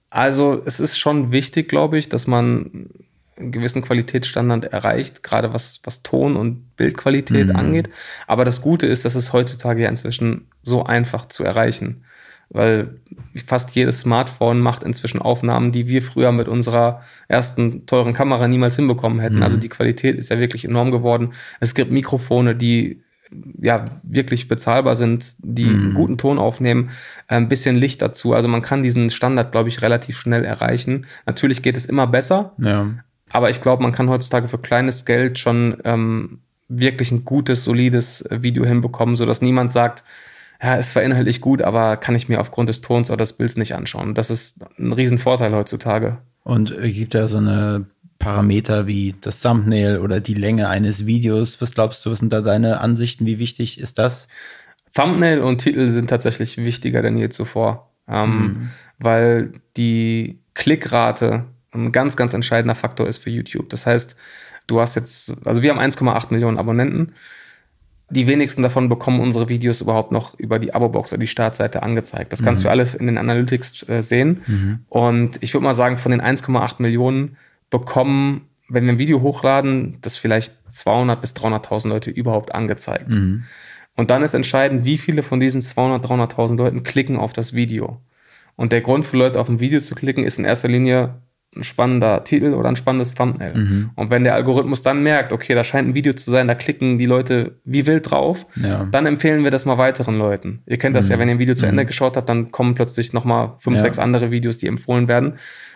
[0.09, 2.89] also es ist schon wichtig, glaube ich, dass man
[3.37, 7.55] einen gewissen Qualitätsstandard erreicht, gerade was, was Ton- und Bildqualität mhm.
[7.55, 7.89] angeht.
[8.27, 12.03] Aber das Gute ist, dass es heutzutage ja inzwischen so einfach zu erreichen.
[12.53, 12.99] Weil
[13.45, 18.75] fast jedes Smartphone macht inzwischen Aufnahmen, die wir früher mit unserer ersten teuren Kamera niemals
[18.75, 19.37] hinbekommen hätten.
[19.37, 19.43] Mhm.
[19.43, 21.33] Also die Qualität ist ja wirklich enorm geworden.
[21.59, 23.01] Es gibt Mikrofone, die
[23.61, 25.93] ja wirklich bezahlbar sind, die mhm.
[25.93, 26.89] guten Ton aufnehmen,
[27.27, 28.33] ein bisschen Licht dazu.
[28.33, 31.05] Also man kann diesen Standard, glaube ich, relativ schnell erreichen.
[31.25, 32.89] Natürlich geht es immer besser, ja.
[33.33, 38.25] Aber ich glaube, man kann heutzutage für kleines Geld schon ähm, wirklich ein gutes, solides
[38.29, 40.03] Video hinbekommen, sodass niemand sagt,
[40.61, 43.57] ja, ist zwar inhaltlich gut, aber kann ich mir aufgrund des Tons oder des Bilds
[43.57, 44.13] nicht anschauen.
[44.13, 46.19] Das ist ein Riesenvorteil heutzutage.
[46.43, 47.85] Und gibt da so eine
[48.19, 51.59] Parameter wie das Thumbnail oder die Länge eines Videos?
[51.61, 53.25] Was glaubst du, was sind da deine Ansichten?
[53.25, 54.27] Wie wichtig ist das?
[54.93, 58.69] Thumbnail und Titel sind tatsächlich wichtiger denn je zuvor, ähm, mhm.
[58.99, 63.69] weil die Klickrate ein ganz, ganz entscheidender Faktor ist für YouTube.
[63.69, 64.15] Das heißt,
[64.67, 67.13] du hast jetzt, also wir haben 1,8 Millionen Abonnenten.
[68.11, 72.33] Die wenigsten davon bekommen unsere Videos überhaupt noch über die Abo-Box oder die Startseite angezeigt.
[72.33, 72.65] Das kannst mhm.
[72.65, 74.41] du alles in den Analytics äh, sehen.
[74.45, 74.79] Mhm.
[74.89, 77.37] Und ich würde mal sagen, von den 1,8 Millionen
[77.69, 83.11] bekommen, wenn wir ein Video hochladen, das vielleicht 200 bis 300.000 Leute überhaupt angezeigt.
[83.11, 83.45] Mhm.
[83.95, 88.01] Und dann ist entscheidend, wie viele von diesen 200, 300.000 Leuten klicken auf das Video.
[88.55, 91.15] Und der Grund für Leute auf ein Video zu klicken ist in erster Linie
[91.55, 93.53] ein spannender Titel oder ein spannendes Thumbnail.
[93.53, 93.89] Mhm.
[93.95, 96.97] Und wenn der Algorithmus dann merkt, okay, da scheint ein Video zu sein, da klicken
[96.97, 98.87] die Leute wie wild drauf, ja.
[98.89, 100.61] dann empfehlen wir das mal weiteren Leuten.
[100.65, 101.11] Ihr kennt das mhm.
[101.11, 101.87] ja, wenn ihr ein Video zu Ende mhm.
[101.87, 103.81] geschaut habt, dann kommen plötzlich nochmal fünf, ja.
[103.81, 105.33] sechs andere Videos, die empfohlen werden.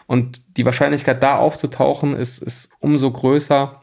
[0.07, 3.81] Und die Wahrscheinlichkeit, da aufzutauchen, ist, ist umso größer,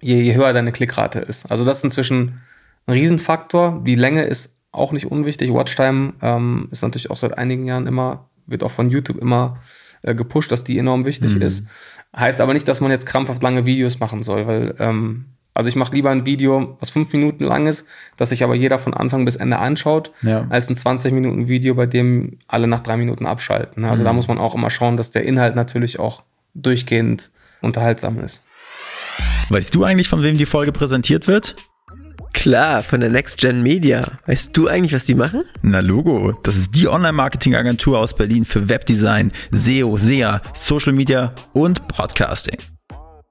[0.00, 1.50] je, je höher deine Klickrate ist.
[1.50, 2.40] Also das ist inzwischen
[2.86, 3.82] ein Riesenfaktor.
[3.84, 5.52] Die Länge ist auch nicht unwichtig.
[5.52, 9.58] Watchtime ähm, ist natürlich auch seit einigen Jahren immer, wird auch von YouTube immer
[10.02, 11.42] äh, gepusht, dass die enorm wichtig mhm.
[11.42, 11.66] ist.
[12.14, 15.76] Heißt aber nicht, dass man jetzt krampfhaft lange Videos machen soll, weil ähm, also ich
[15.76, 17.86] mache lieber ein Video, was fünf Minuten lang ist,
[18.16, 20.46] das sich aber jeder von Anfang bis Ende anschaut, ja.
[20.48, 23.84] als ein 20 Minuten Video, bei dem alle nach drei Minuten abschalten.
[23.84, 24.06] Also mhm.
[24.06, 26.22] da muss man auch immer schauen, dass der Inhalt natürlich auch
[26.54, 28.42] durchgehend unterhaltsam ist.
[29.50, 31.56] Weißt du eigentlich, von wem die Folge präsentiert wird?
[32.32, 34.18] Klar, von der Next Gen Media.
[34.26, 35.44] Weißt du eigentlich, was die machen?
[35.62, 41.86] Na Logo, das ist die Online-Marketing-Agentur aus Berlin für Webdesign, SEO, SEA, Social Media und
[41.88, 42.56] Podcasting.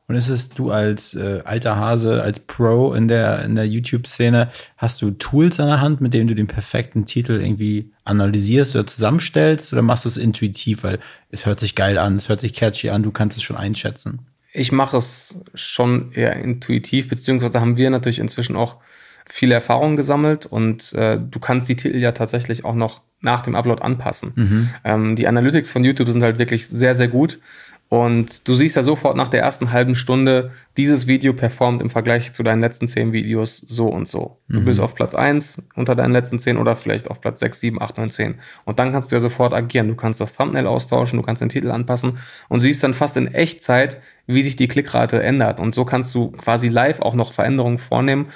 [0.08, 4.50] Und ist es du als äh, alter Hase, als Pro in der, in der YouTube-Szene,
[4.76, 8.86] hast du Tools an der Hand, mit denen du den perfekten Titel irgendwie analysierst oder
[8.86, 9.72] zusammenstellst?
[9.72, 12.90] Oder machst du es intuitiv, weil es hört sich geil an, es hört sich catchy
[12.90, 14.28] an, du kannst es schon einschätzen?
[14.54, 18.78] Ich mache es schon eher intuitiv, beziehungsweise haben wir natürlich inzwischen auch
[19.26, 23.56] viele Erfahrungen gesammelt und äh, du kannst die Titel ja tatsächlich auch noch nach dem
[23.56, 24.34] Upload anpassen.
[24.84, 27.40] Ähm, die Analytics von YouTube sind halt wirklich sehr, sehr gut.
[27.92, 32.32] Und du siehst ja sofort nach der ersten halben Stunde, dieses Video performt im Vergleich
[32.32, 34.38] zu deinen letzten zehn Videos so und so.
[34.48, 37.82] Du bist auf Platz eins unter deinen letzten zehn oder vielleicht auf Platz sechs, sieben,
[37.82, 38.36] acht, neun, zehn.
[38.64, 39.90] Und dann kannst du ja sofort agieren.
[39.90, 43.28] Du kannst das Thumbnail austauschen, du kannst den Titel anpassen und siehst dann fast in
[43.28, 45.60] Echtzeit, wie sich die Klickrate ändert.
[45.60, 48.28] Und so kannst du quasi live auch noch Veränderungen vornehmen.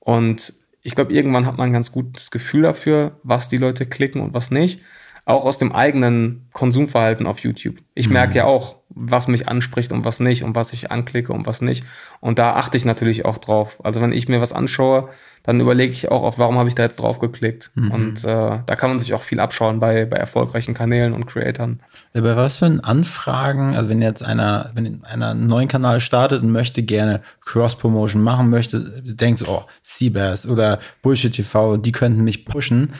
[0.00, 4.22] Und ich glaube, irgendwann hat man ein ganz gutes Gefühl dafür, was die Leute klicken
[4.22, 4.80] und was nicht.
[5.26, 7.76] Auch aus dem eigenen Konsumverhalten auf YouTube.
[7.94, 11.46] Ich merke ja auch, was mich anspricht und was nicht und was ich anklicke und
[11.46, 11.84] was nicht.
[12.20, 13.80] Und da achte ich natürlich auch drauf.
[13.84, 15.08] Also wenn ich mir was anschaue,
[15.42, 17.72] dann überlege ich auch, auf warum habe ich da jetzt drauf geklickt.
[17.74, 21.80] Und äh, da kann man sich auch viel abschauen bei, bei erfolgreichen Kanälen und Creatoren.
[22.12, 26.52] Bei was für Anfragen, also wenn jetzt einer, wenn einer einen neuen Kanal startet und
[26.52, 32.44] möchte gerne Cross-Promotion machen möchte, denkt so, oh, Seabass oder Bullshit TV, die könnten mich
[32.44, 32.92] pushen.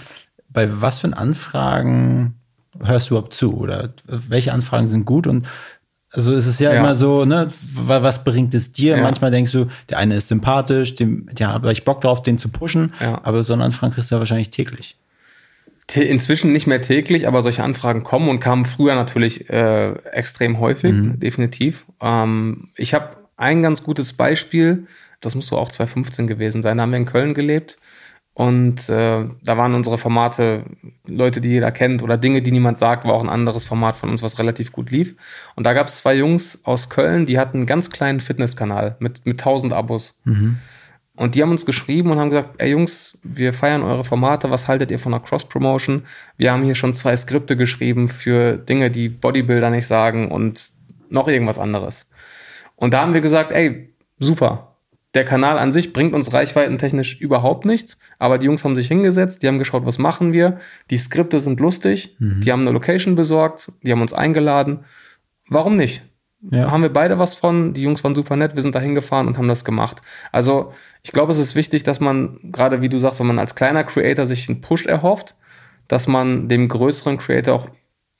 [0.48, 2.40] Bei was für Anfragen
[2.80, 3.56] hörst du überhaupt zu?
[3.56, 5.46] Oder welche Anfragen sind gut und
[6.12, 6.80] also es ist ja, Ja.
[6.80, 8.96] immer so, ne, wa- was bringt es dir?
[8.96, 9.02] Ja.
[9.02, 12.48] Manchmal denkst du, der eine ist sympathisch, dem, der habe ich Bock drauf, den zu
[12.50, 13.20] pushen, Ja.
[13.24, 14.96] aber so eine Anfrage kriegst du ja wahrscheinlich täglich.
[15.88, 20.60] Tä- Inzwischen nicht mehr täglich, aber solche Anfragen kommen und kamen früher natürlich äh, extrem
[20.60, 21.86] häufig, definitiv.
[22.00, 24.86] Ähm, ich habe ein ganz gutes Beispiel,
[25.20, 27.78] das muss so auch 2015 gewesen sein, da haben wir in Köln gelebt
[28.34, 30.64] und äh, da waren unsere Formate
[31.06, 34.08] Leute, die jeder kennt oder Dinge, die niemand sagt, war auch ein anderes Format von
[34.08, 35.16] uns, was relativ gut lief.
[35.54, 39.26] Und da gab es zwei Jungs aus Köln, die hatten einen ganz kleinen Fitnesskanal mit,
[39.26, 40.18] mit 1000 Abos.
[41.14, 44.66] Und die haben uns geschrieben und haben gesagt, ey Jungs, wir feiern eure Formate, was
[44.66, 46.04] haltet ihr von einer Cross-Promotion?
[46.38, 50.72] Wir haben hier schon zwei Skripte geschrieben für Dinge, die Bodybuilder nicht sagen und
[51.10, 52.08] noch irgendwas anderes.
[52.76, 54.71] Und da haben wir gesagt, ey, super.
[55.14, 59.42] Der Kanal an sich bringt uns reichweitentechnisch überhaupt nichts, aber die Jungs haben sich hingesetzt,
[59.42, 60.58] die haben geschaut, was machen wir.
[60.90, 64.84] Die Skripte sind lustig, die haben eine Location besorgt, die haben uns eingeladen.
[65.48, 66.02] Warum nicht?
[66.50, 66.72] Ja.
[66.72, 67.72] haben wir beide was von.
[67.72, 70.02] Die Jungs waren super nett, wir sind da hingefahren und haben das gemacht.
[70.32, 70.72] Also
[71.02, 73.84] ich glaube, es ist wichtig, dass man, gerade wie du sagst, wenn man als kleiner
[73.84, 75.36] Creator sich einen Push erhofft,
[75.86, 77.68] dass man dem größeren Creator auch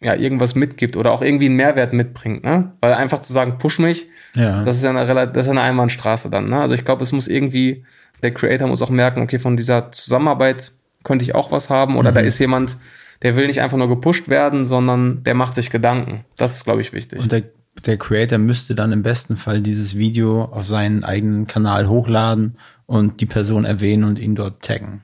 [0.03, 2.45] ja, irgendwas mitgibt oder auch irgendwie einen Mehrwert mitbringt.
[2.45, 2.73] Ne?
[2.81, 4.65] Weil einfach zu sagen, push mich, Ja.
[4.65, 6.49] das ist ja eine, das ist eine Einbahnstraße dann.
[6.49, 6.61] Ne?
[6.61, 7.85] Also ich glaube, es muss irgendwie,
[8.23, 10.73] der Creator muss auch merken, okay, von dieser Zusammenarbeit
[11.05, 12.77] könnte ich auch was haben oder da ist jemand,
[13.23, 16.25] der will nicht einfach nur gepusht werden, sondern der macht sich Gedanken.
[16.37, 17.21] Das ist, glaube ich, wichtig.
[17.21, 17.43] Und der,
[17.87, 23.21] der Creator müsste dann im besten Fall dieses Video auf seinen eigenen Kanal hochladen und
[23.21, 25.03] die Person erwähnen und ihn dort taggen.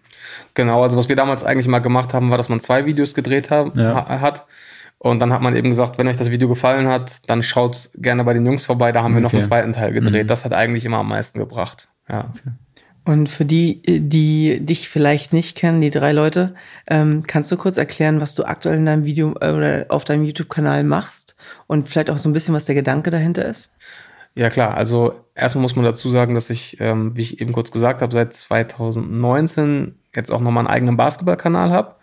[0.55, 3.51] Genau, also was wir damals eigentlich mal gemacht haben, war, dass man zwei Videos gedreht
[3.51, 3.95] haben, Ja.
[3.95, 4.47] ha hat.
[4.99, 8.25] Und dann hat man eben gesagt, wenn euch das Video gefallen hat, dann schaut gerne
[8.25, 9.37] bei den Jungs vorbei, da haben wir noch Okay.
[9.37, 10.29] einen zweiten Teil gedreht.
[10.29, 11.89] Das hat eigentlich immer am meisten gebracht.
[12.11, 12.33] Ja.
[13.05, 16.55] Und für die, die dich vielleicht nicht kennen, die drei Leute,
[16.89, 20.25] ähm, kannst du kurz erklären, was du aktuell in deinem Video äh, oder auf deinem
[20.25, 21.37] YouTube-Kanal machst
[21.69, 23.73] und vielleicht auch so ein bisschen, was der Gedanke dahinter ist?
[24.35, 27.71] Ja klar, also erstmal muss man dazu sagen, dass ich, ähm, wie ich eben kurz
[27.71, 31.95] gesagt habe, seit 2019 jetzt auch nochmal einen eigenen Basketballkanal habe.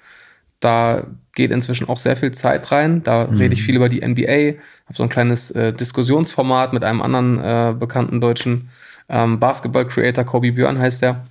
[0.59, 3.03] Da geht inzwischen auch sehr viel Zeit rein.
[3.03, 7.01] Da rede ich viel über die NBA, habe so ein kleines äh, Diskussionsformat mit einem
[7.01, 8.69] anderen äh, bekannten deutschen
[9.09, 11.25] ähm, Basketball-Creator, Kobe Björn heißt der.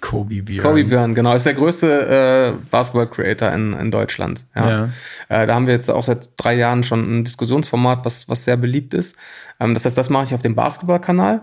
[0.00, 0.66] Kobe Björn.
[0.66, 4.46] Kobe Björn, genau, ist der größte äh, Basketball-Creator in, in Deutschland.
[4.54, 4.70] Ja.
[4.70, 4.88] Ja.
[5.28, 8.56] Äh, da haben wir jetzt auch seit drei Jahren schon ein Diskussionsformat, was, was sehr
[8.56, 9.16] beliebt ist.
[9.60, 11.42] Ähm, das heißt, das mache ich auf dem Basketball-Kanal.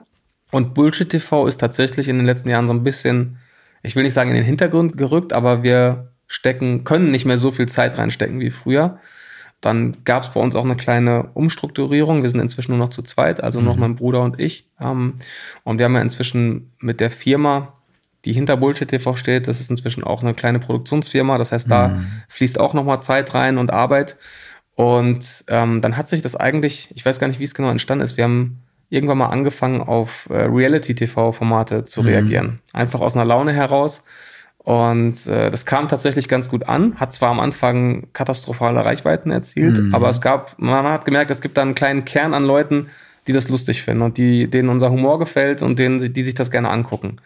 [0.51, 3.37] Und Bullshit TV ist tatsächlich in den letzten Jahren so ein bisschen,
[3.83, 7.51] ich will nicht sagen in den Hintergrund gerückt, aber wir stecken, können nicht mehr so
[7.51, 8.99] viel Zeit reinstecken wie früher.
[9.59, 12.23] Dann gab es bei uns auch eine kleine Umstrukturierung.
[12.23, 14.65] Wir sind inzwischen nur noch zu zweit, also noch mein Bruder und ich.
[14.79, 15.15] Ähm,
[15.63, 17.73] und wir haben ja inzwischen mit der Firma,
[18.23, 21.37] die hinter Bullshit TV steht, das ist inzwischen auch eine kleine Produktionsfirma.
[21.37, 21.97] Das heißt, da
[22.29, 24.15] fließt auch nochmal Zeit rein und Arbeit.
[24.75, 28.05] Und ähm, dann hat sich das eigentlich, ich weiß gar nicht, wie es genau entstanden
[28.05, 28.15] ist.
[28.17, 32.59] Wir haben irgendwann mal angefangen, auf äh, Reality-TV-Formate zu reagieren.
[32.73, 34.03] Einfach aus einer Laune heraus.
[34.63, 39.79] Und äh, das kam tatsächlich ganz gut an, hat zwar am Anfang katastrophale Reichweiten erzielt,
[39.91, 42.87] aber es gab, man hat gemerkt, es gibt da einen kleinen Kern an Leuten,
[43.27, 46.51] die das lustig finden und die, denen unser Humor gefällt und denen, die sich das
[46.51, 47.17] gerne angucken.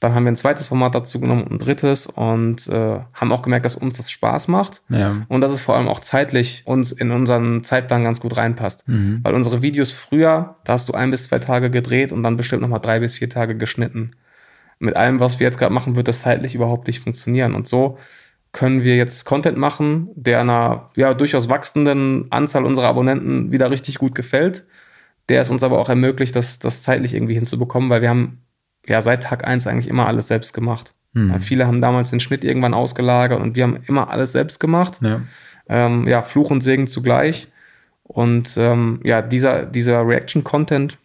[0.00, 3.42] Dann haben wir ein zweites Format dazu genommen und ein drittes und äh, haben auch
[3.42, 5.16] gemerkt, dass uns das Spaß macht Ja.
[5.28, 8.88] und dass es vor allem auch zeitlich uns in unseren Zeitplan ganz gut reinpasst.
[8.88, 9.20] Mhm.
[9.22, 12.62] Weil unsere Videos früher, da hast du ein bis zwei Tage gedreht und dann bestimmt
[12.62, 14.12] nochmal drei bis vier Tage geschnitten.
[14.80, 17.54] Mit allem, was wir jetzt gerade machen, wird das zeitlich überhaupt nicht funktionieren.
[17.54, 17.98] Und so
[18.52, 23.98] können wir jetzt Content machen, der einer ja, durchaus wachsenden Anzahl unserer Abonnenten wieder richtig
[23.98, 24.64] gut gefällt,
[25.28, 28.42] der es uns aber auch ermöglicht, das, das zeitlich irgendwie hinzubekommen, weil wir haben
[28.86, 30.94] ja seit Tag eins eigentlich immer alles selbst gemacht.
[31.12, 31.30] Mhm.
[31.30, 34.98] Ja, viele haben damals den Schnitt irgendwann ausgelagert und wir haben immer alles selbst gemacht
[35.02, 35.20] Ja.
[35.68, 37.48] ähm, ja, Fluch und Segen zugleich.
[38.02, 40.98] Und ähm, ja, dieser, dieser Reaction-Content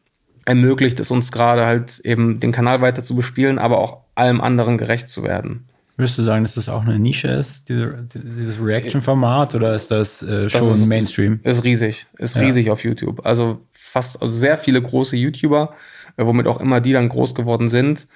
[0.45, 4.77] ermöglicht es uns gerade halt eben den Kanal weiter zu bespielen, aber auch allem anderen
[4.77, 5.65] gerecht zu werden.
[5.97, 10.21] Würdest du sagen, dass das auch eine Nische ist, diese, dieses Reaction-Format, oder ist das
[10.21, 11.39] äh, schon ist- Mainstream?
[11.43, 12.41] Ist riesig, ist Ja.
[12.41, 13.25] riesig auf YouTube.
[13.25, 15.73] Also fast also sehr viele große YouTuber,
[16.17, 18.07] äh, womit auch immer die dann groß geworden sind.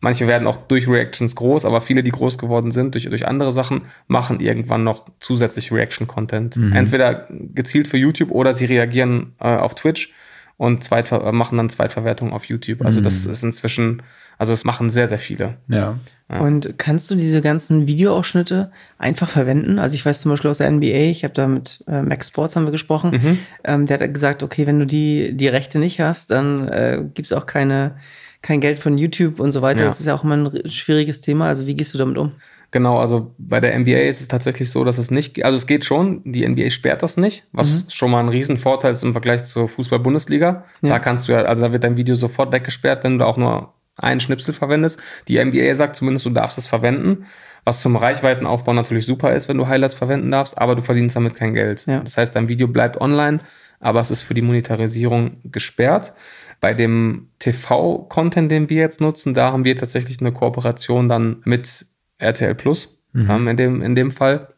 [0.00, 3.52] Manche werden auch durch Reactions groß, aber viele, die groß geworden sind durch, durch andere
[3.52, 6.58] Sachen, machen irgendwann noch zusätzlich Reaction-Content.
[6.74, 10.12] Entweder gezielt für YouTube oder sie reagieren äh, auf Twitch
[10.56, 12.84] und Zweitver äh, machen dann Zweitverwertung auf YouTube.
[12.84, 14.02] Also das ist inzwischen,
[14.38, 15.56] also es machen sehr, sehr viele.
[15.68, 15.98] Ja.
[16.28, 19.78] Und kannst du diese ganzen Videoausschnitte einfach verwenden?
[19.78, 22.54] Also ich weiß zum Beispiel aus der NBA, ich habe da mit äh, Max Sports
[22.54, 26.30] haben wir gesprochen, ähm, der hat gesagt, okay, wenn du die, die Rechte nicht hast,
[26.30, 27.96] dann äh, gibt's auch keine,
[28.42, 29.80] kein Geld von YouTube und so weiter.
[29.80, 29.86] Ja.
[29.86, 31.48] Das ist ja auch immer ein schwieriges Thema.
[31.48, 32.32] Also wie gehst du damit um?
[32.74, 35.84] Genau, also bei der NBA ist es tatsächlich so, dass es nicht, also es geht
[35.84, 39.68] schon, die NBA sperrt das nicht, was schon mal ein Riesenvorteil ist im Vergleich zur
[39.68, 40.64] Fußball-Bundesliga.
[40.82, 40.88] Ja.
[40.88, 43.74] Da kannst du ja, also da wird dein Video sofort weggesperrt, wenn du auch nur
[43.96, 44.98] einen Schnipsel verwendest.
[45.28, 47.26] Die NBA sagt zumindest, du darfst es verwenden,
[47.64, 51.36] was zum Reichweitenaufbau natürlich super ist, wenn du Highlights verwenden darfst, aber du verdienst damit
[51.36, 51.86] kein Geld.
[51.86, 52.00] Ja.
[52.00, 53.38] Das heißt, dein Video bleibt online,
[53.78, 56.12] aber es ist für die Monetarisierung gesperrt.
[56.60, 61.86] Bei dem TV-Content, den wir jetzt nutzen, da haben wir tatsächlich eine Kooperation dann mit
[62.18, 64.48] RTL Plus ähm, in, dem, in dem Fall,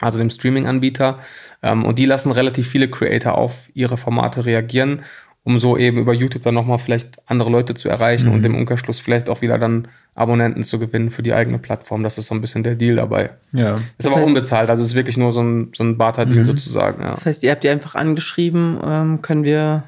[0.00, 1.18] also dem Streaming-Anbieter.
[1.62, 5.02] Ähm, und die lassen relativ viele Creator auf ihre Formate reagieren,
[5.44, 9.00] um so eben über YouTube dann nochmal vielleicht andere Leute zu erreichen und im Umkehrschluss
[9.00, 12.02] vielleicht auch wieder dann Abonnenten zu gewinnen für die eigene Plattform.
[12.04, 13.30] Das ist so ein bisschen der Deal dabei.
[13.52, 13.74] Ja.
[13.74, 17.02] Ist Das aber heißt- unbezahlt, also ist wirklich nur so ein, so ein Barter-Deal sozusagen.
[17.02, 17.10] Ja.
[17.12, 19.84] Das heißt, ihr habt die einfach angeschrieben, ähm, können wir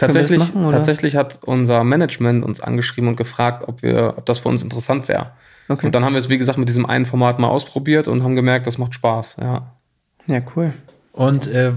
[0.00, 0.78] Tatsächlich, machen, oder?
[0.78, 5.08] tatsächlich hat unser Management uns angeschrieben und gefragt, ob wir, ob das für uns interessant
[5.08, 5.32] wäre.
[5.68, 5.86] Okay.
[5.86, 8.34] Und dann haben wir es, wie gesagt, mit diesem einen Format mal ausprobiert und haben
[8.34, 9.36] gemerkt, das macht Spaß.
[9.40, 9.76] Ja.
[10.26, 10.72] Ja, cool.
[11.12, 11.72] Und äh,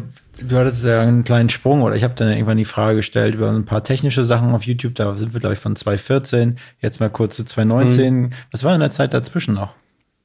[0.47, 3.49] du hattest ja einen kleinen Sprung, oder ich habe dann irgendwann die Frage gestellt über
[3.49, 4.95] ein paar technische Sachen auf YouTube.
[4.95, 8.33] Da sind wir, glaube ich, von 2014, jetzt mal kurz zu 2019.
[8.51, 9.75] Was war in der Zeit dazwischen noch?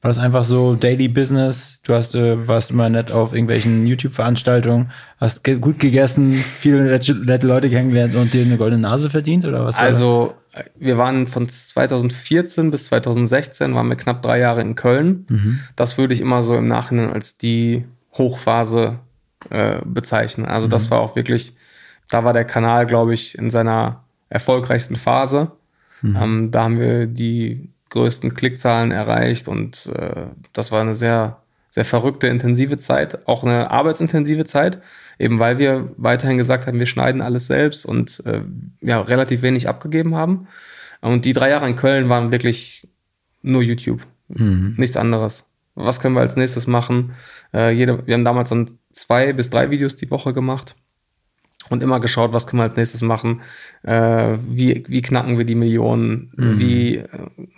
[0.01, 1.81] War das einfach so Daily Business?
[1.85, 7.47] Du hast, äh, warst immer nett auf irgendwelchen YouTube-Veranstaltungen, hast ge gut gegessen, viele nette,
[7.47, 9.45] Leute kennengelernt und dir eine goldene Nase verdient?
[9.45, 14.61] Oder was Also, äh, wir waren von 2014 bis 2016, waren wir knapp drei Jahre
[14.61, 15.27] in Köln.
[15.75, 17.85] Das würde ich immer so im Nachhinein als die
[18.17, 19.01] Hochphase
[19.51, 20.47] äh, bezeichnen.
[20.47, 21.55] Also, das war auch wirklich,
[22.09, 25.51] da war der Kanal, glaube ich, in seiner erfolgreichsten Phase.
[26.23, 31.85] Ähm, da haben wir die größten Klickzahlen erreicht und äh, das war eine sehr, sehr
[31.85, 34.81] verrückte, intensive Zeit, auch eine arbeitsintensive Zeit,
[35.18, 38.42] eben weil wir weiterhin gesagt haben, wir schneiden alles selbst und äh,
[38.81, 40.48] ja, relativ wenig abgegeben haben.
[41.01, 42.88] Und die drei Jahre in Köln waren wirklich
[43.42, 45.44] nur YouTube, nichts anderes.
[45.77, 47.12] Was können wir als nächstes machen?
[47.55, 50.74] Äh, jede, wir haben damals dann zwei bis drei Videos die Woche gemacht
[51.71, 53.42] und immer geschaut, was können wir als nächstes machen,
[53.83, 57.07] äh, wie, wie knacken wir die Millionen, wie äh,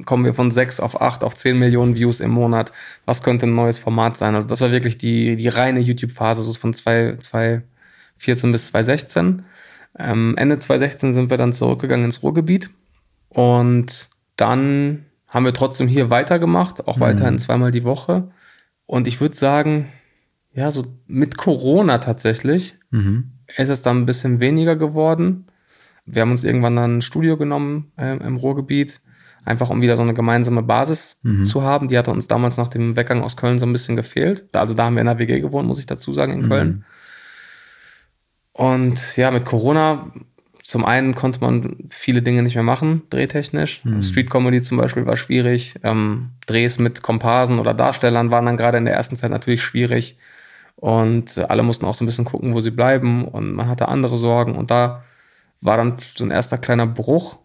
[0.05, 2.73] kommen wir von sechs auf acht auf zehn Millionen Views im Monat,
[3.05, 4.35] was könnte ein neues Format sein.
[4.35, 9.45] Also das war wirklich die, die reine YouTube-Phase, so von zwei, 2014 bis 2016.
[9.99, 12.71] Ähm, Ende 2016 sind wir dann zurückgegangen ins Ruhrgebiet
[13.29, 18.31] und dann haben wir trotzdem hier weitergemacht, auch weiterhin zweimal die Woche.
[18.87, 19.87] Und ich würde sagen,
[20.53, 23.33] ja, so mit Corona tatsächlich Mhm.
[23.57, 25.47] Ist es dann ein bisschen weniger geworden.
[26.07, 29.01] Wir haben uns irgendwann dann ein Studio genommen äh, im Ruhrgebiet,
[29.45, 31.89] einfach um wieder so eine gemeinsame Basis zu haben.
[31.89, 34.47] Die hatte uns damals nach dem Weggang aus Köln so ein bisschen gefehlt.
[34.53, 36.85] Da- Also da haben wir in der WG gewohnt, muss ich dazu sagen, in Köln.
[38.53, 40.11] Und ja, mit Corona,
[40.63, 43.83] zum einen konnte man viele Dinge nicht mehr machen, drehtechnisch.
[44.03, 45.77] Street Comedy zum Beispiel war schwierig.
[45.83, 50.19] Ähm, Drehs mit Komparsen oder Darstellern waren dann gerade in der ersten Zeit natürlich schwierig.
[50.81, 53.27] Und alle mussten auch so ein bisschen gucken, wo sie bleiben.
[53.29, 54.57] Und man hatte andere Sorgen.
[54.57, 55.05] Und da
[55.61, 57.37] war dann so ein erster kleiner Bruch.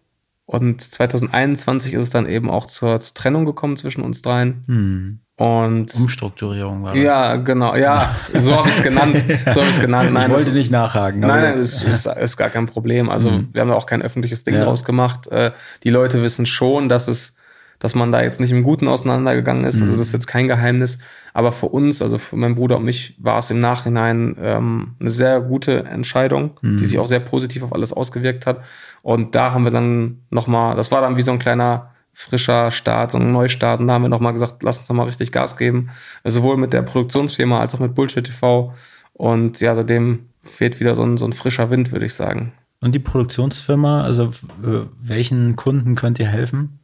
[0.46, 4.62] Und 2021 ist es dann eben auch zur, zur Trennung gekommen zwischen uns dreien.
[4.66, 5.20] Hm.
[5.38, 7.02] Und Umstrukturierung war das.
[7.02, 9.16] ja, genau, ja, so habe ich es genannt.
[9.52, 10.08] So habe ich es genannt.
[10.08, 11.20] ich das- wollte nicht nachhaken.
[11.20, 13.10] Nein, nein, das ist, ist gar kein Problem.
[13.10, 14.64] Also wir haben da auch kein öffentliches Ding Ja.
[14.64, 15.26] draus gemacht.
[15.26, 15.50] Äh,
[15.82, 17.34] die Leute wissen schon, dass es
[17.78, 19.80] dass man da jetzt nicht im Guten auseinandergegangen ist.
[19.80, 19.98] Also Mhm.
[19.98, 20.98] das ist jetzt kein Geheimnis.
[21.34, 25.10] Aber für uns, also für meinen Bruder und mich, war es im Nachhinein ähm, eine
[25.10, 26.76] sehr gute Entscheidung, Mhm.
[26.78, 28.60] die sich auch sehr positiv auf alles ausgewirkt hat.
[29.02, 33.10] Und da haben wir dann nochmal, das war dann wie so ein kleiner frischer Start,
[33.12, 33.80] so ein Neustart.
[33.80, 35.90] Und da haben wir nochmal gesagt, lass uns nochmal richtig Gas geben.
[36.24, 38.72] Sowohl mit der Produktionsfirma als auch mit Bullshit TV.
[39.12, 42.52] Und ja, seitdem weht wieder so ein, so ein frischer Wind, würde ich sagen.
[42.80, 44.24] Und die Produktionsfirma, also
[44.62, 46.78] äh, welchen Kunden könnt ihr helfen?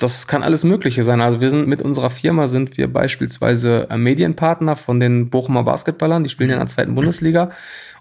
[0.00, 1.20] Das kann alles Mögliche sein.
[1.20, 6.24] Also wir sind mit unserer Firma sind wir beispielsweise äh, Medienpartner von den Bochumer Basketballern,
[6.24, 7.50] die spielen ja in der zweiten Bundesliga.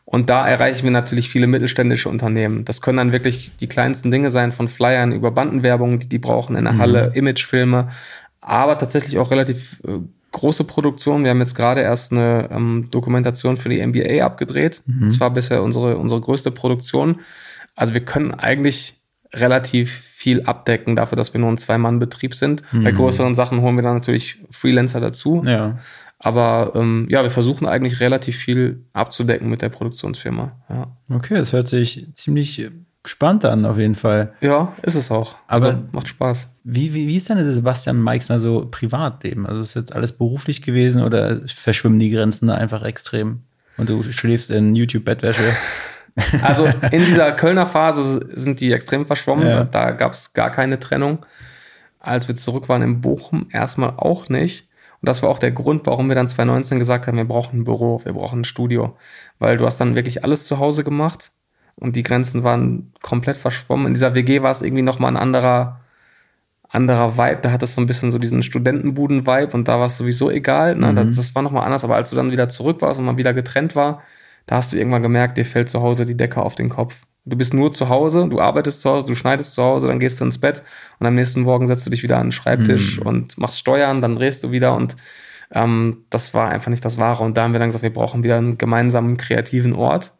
[0.05, 2.65] Und da erreichen wir natürlich viele mittelständische Unternehmen.
[2.65, 6.55] Das können dann wirklich die kleinsten Dinge sein, von Flyern über Bandenwerbung, die die brauchen
[6.55, 7.87] in der Halle, Imagefilme,
[8.41, 9.99] aber tatsächlich auch relativ äh,
[10.31, 11.25] große Produktionen.
[11.25, 14.81] Wir haben jetzt gerade erst eine ähm, Dokumentation für die NBA abgedreht.
[15.01, 17.19] Das war bisher unsere, unsere größte Produktion.
[17.75, 18.98] Also wir können eigentlich
[19.33, 22.63] relativ viel abdecken dafür, dass wir nur ein Zwei-Mann-Betrieb sind.
[22.71, 25.43] Bei größeren Sachen holen wir dann natürlich Freelancer dazu.
[25.45, 25.77] Ja.
[26.17, 30.51] Aber ähm, ja, wir versuchen eigentlich relativ viel abzudecken mit der Produktionsfirma.
[30.69, 32.69] Ja, Okay, das hört sich ziemlich
[33.05, 34.33] spannend an, auf jeden Fall.
[34.41, 35.35] ja ist es auch.
[35.47, 36.49] Aber- also macht Spaß.
[36.65, 39.45] Wie, wie, wie ist denn Sebastian Meixner so Privatleben?
[39.47, 43.41] Also ist jetzt alles beruflich gewesen oder verschwimmen die Grenzen da einfach extrem?
[43.77, 45.41] Und du schläfst in YouTube-Bettwäsche?
[46.41, 49.47] Also in dieser Kölner Phase sind die extrem verschwommen.
[49.47, 49.63] Ja.
[49.63, 51.25] Da gab es gar keine Trennung.
[51.99, 54.69] Als wir zurück waren in Bochum, erstmal auch nicht.
[55.01, 57.63] Und das war auch der Grund, warum wir dann 2019 gesagt haben, wir brauchen ein
[57.63, 58.97] Büro, wir brauchen ein Studio.
[59.37, 61.31] Weil du hast dann wirklich alles zu Hause gemacht
[61.75, 63.87] und die Grenzen waren komplett verschwommen.
[63.87, 65.79] In dieser WG war es irgendwie nochmal ein anderer,
[66.67, 67.39] anderer Vibe.
[67.41, 70.75] Da hat es so ein bisschen so diesen Studentenbuden-Vibe und da war es sowieso egal.
[70.75, 70.93] Ne?
[70.93, 71.85] Das, das war nochmal anders.
[71.85, 74.01] Aber als du dann wieder zurück warst und mal wieder getrennt war,
[74.49, 77.03] da hast du irgendwann gemerkt, dir fällt zu Hause die Decke auf den Kopf.
[77.23, 80.19] Du bist nur zu Hause, du arbeitest zu Hause, du schneidest zu Hause, dann gehst
[80.19, 80.63] du ins Bett
[80.97, 84.15] und am nächsten Morgen setzt du dich wieder an den Schreibtisch und machst Steuern, dann
[84.15, 84.95] drehst du wieder und
[85.51, 87.23] ähm, das war einfach nicht das Wahre.
[87.23, 90.13] Und da haben wir dann gesagt, wir brauchen wieder einen gemeinsamen kreativen Ort.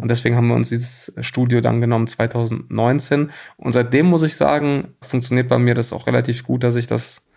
[0.00, 3.30] Und deswegen haben wir uns dieses Studio dann genommen 2019.
[3.58, 7.28] Und seitdem muss ich sagen, funktioniert bei mir das auch relativ gut, dass ich das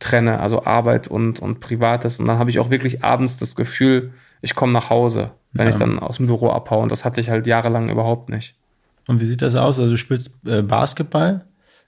[0.00, 2.18] trenne, also Arbeit und, und Privates.
[2.18, 5.70] Und dann habe ich auch wirklich abends das Gefühl, ich komme nach Hause, wenn Ja.
[5.70, 6.82] ich dann aus dem Büro abhaue.
[6.82, 8.56] Und das hatte ich halt jahrelang überhaupt nicht.
[9.06, 9.78] Und wie sieht das aus?
[9.78, 11.44] Also du spielst äh, Basketball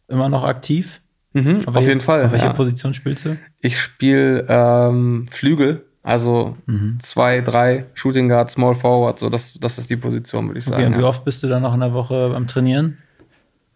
[0.08, 1.00] immer noch aktiv?
[1.32, 2.24] Mhm, auf welche- jeden Fall.
[2.24, 2.52] Auf welche ja.
[2.52, 3.36] Position spielst du?
[3.60, 6.98] Ich spiele ähm, Flügel, also Mhm.
[6.98, 10.76] zwei, drei, Shooting Guard, Small Forward, so das, das ist die Position, würde ich Okay,
[10.82, 10.86] sagen.
[10.94, 11.08] und wie ja.
[11.08, 12.98] oft bist du dann noch in der Woche am Trainieren?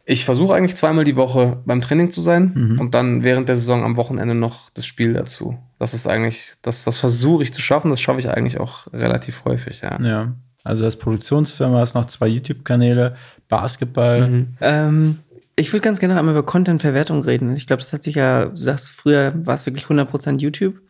[0.06, 2.78] Ich versuche eigentlich zweimal die Woche beim Training zu sein Mhm.
[2.80, 5.56] und dann während der Saison am Wochenende noch das Spiel dazu.
[5.84, 9.44] Das ist eigentlich, das, das versuche ich zu schaffen, das schaffe ich eigentlich auch relativ
[9.44, 10.00] häufig, ja.
[10.00, 10.32] Ja.
[10.62, 13.16] Also als Produktionsfirma hast noch zwei YouTube-Kanäle,
[13.50, 14.30] Basketball.
[14.30, 14.48] Mhm.
[14.62, 15.18] Ähm,
[15.56, 17.54] ich würde ganz gerne noch einmal über Content-Verwertung reden.
[17.54, 20.80] Ich glaube, das hat sich ja, du sagst, früher war es wirklich 100% YouTube.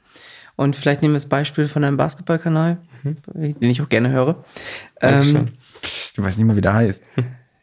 [0.55, 4.45] Und vielleicht nehmen wir das Beispiel von einem Basketballkanal, den ich auch gerne höre.
[5.01, 5.37] Dankeschön.
[5.37, 5.49] Ähm,
[6.15, 7.03] Du weißt nicht mal, wie der heißt.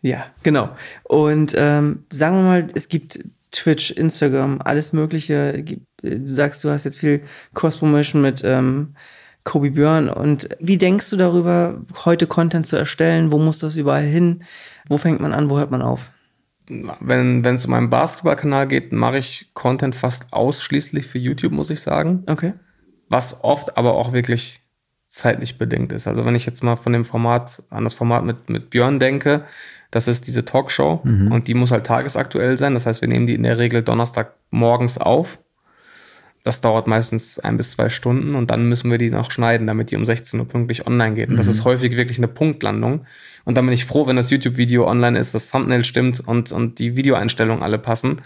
[0.02, 0.72] ja, genau.
[1.04, 3.20] Und ähm, sagen wir mal, es gibt
[3.52, 5.62] Twitch, Instagram, alles Mögliche.
[5.64, 7.22] Gibt- Du sagst, du hast jetzt viel
[7.54, 8.96] Cross-Promotion mit ähm,
[9.44, 10.10] Kobe Björn.
[10.10, 13.32] Und wie denkst du darüber, heute Content zu erstellen?
[13.32, 14.44] Wo muss das überall hin?
[14.90, 15.52] Wo fängt man an?
[15.52, 16.10] Wo hört man auf?
[16.68, 21.70] Wenn wenn es um meinen Basketballkanal geht, mache ich Content fast ausschließlich für YouTube, muss
[21.70, 22.24] ich sagen.
[22.28, 22.54] Okay.
[23.10, 24.62] was oft aber auch wirklich
[25.08, 26.08] zeitlich bedingt ist.
[26.08, 29.44] Also wenn ich jetzt mal von dem Format an das Format mit, mit Björn denke,
[29.92, 32.74] das ist diese Talkshow und die muss halt tagesaktuell sein.
[32.74, 35.38] Das heißt, wir nehmen die in der Regel Donnerstag morgens auf.
[36.44, 39.92] Das dauert meistens ein bis zwei Stunden und dann müssen wir die noch schneiden, damit
[39.92, 41.30] die um 16 Uhr pünktlich online geht.
[41.30, 43.06] Und das ist häufig wirklich eine Punktlandung.
[43.46, 46.80] Und dann bin ich froh, wenn das YouTube-Video online ist, das Thumbnail stimmt und, und
[46.80, 48.22] die Videoeinstellungen alle passen.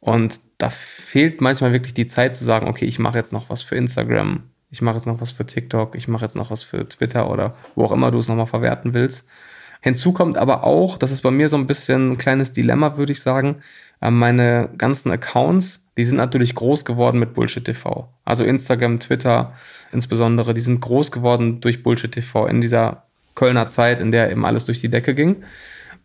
[0.00, 3.62] Und da fehlt manchmal wirklich die Zeit zu sagen, okay, ich mache jetzt noch was
[3.62, 6.88] für Instagram, ich mache jetzt noch was für TikTok, ich mache jetzt noch was für
[6.88, 9.28] Twitter oder wo auch immer du es nochmal verwerten willst.
[9.82, 13.12] Hinzu kommt aber auch, das ist bei mir so ein bisschen ein kleines Dilemma, würde
[13.12, 13.56] ich sagen,
[14.00, 18.08] äh, meine ganzen Accounts, die sind natürlich groß geworden mit Bullshit TV.
[18.24, 19.52] Also Instagram, Twitter
[19.90, 23.02] insbesondere, die sind groß geworden durch Bullshit TV in dieser
[23.34, 25.42] Kölner Zeit, in der eben alles durch die Decke ging.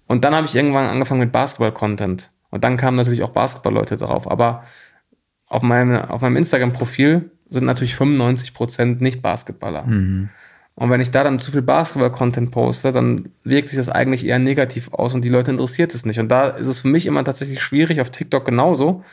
[0.07, 2.31] Und dann habe ich irgendwann angefangen mit Basketball-Content.
[2.49, 4.29] Und dann kamen natürlich auch Basketball-Leute drauf.
[4.29, 4.63] Aber
[5.47, 9.85] auf meinem, auf meinem Instagram-Profil sind natürlich 95% nicht Basketballer.
[10.79, 14.37] Und wenn ich da dann zu viel Basketball-Content poste, dann wirkt sich das eigentlich eher
[14.37, 16.19] negativ aus und die Leute interessiert es nicht.
[16.19, 19.03] Und da ist es für mich immer tatsächlich schwierig, auf TikTok genauso.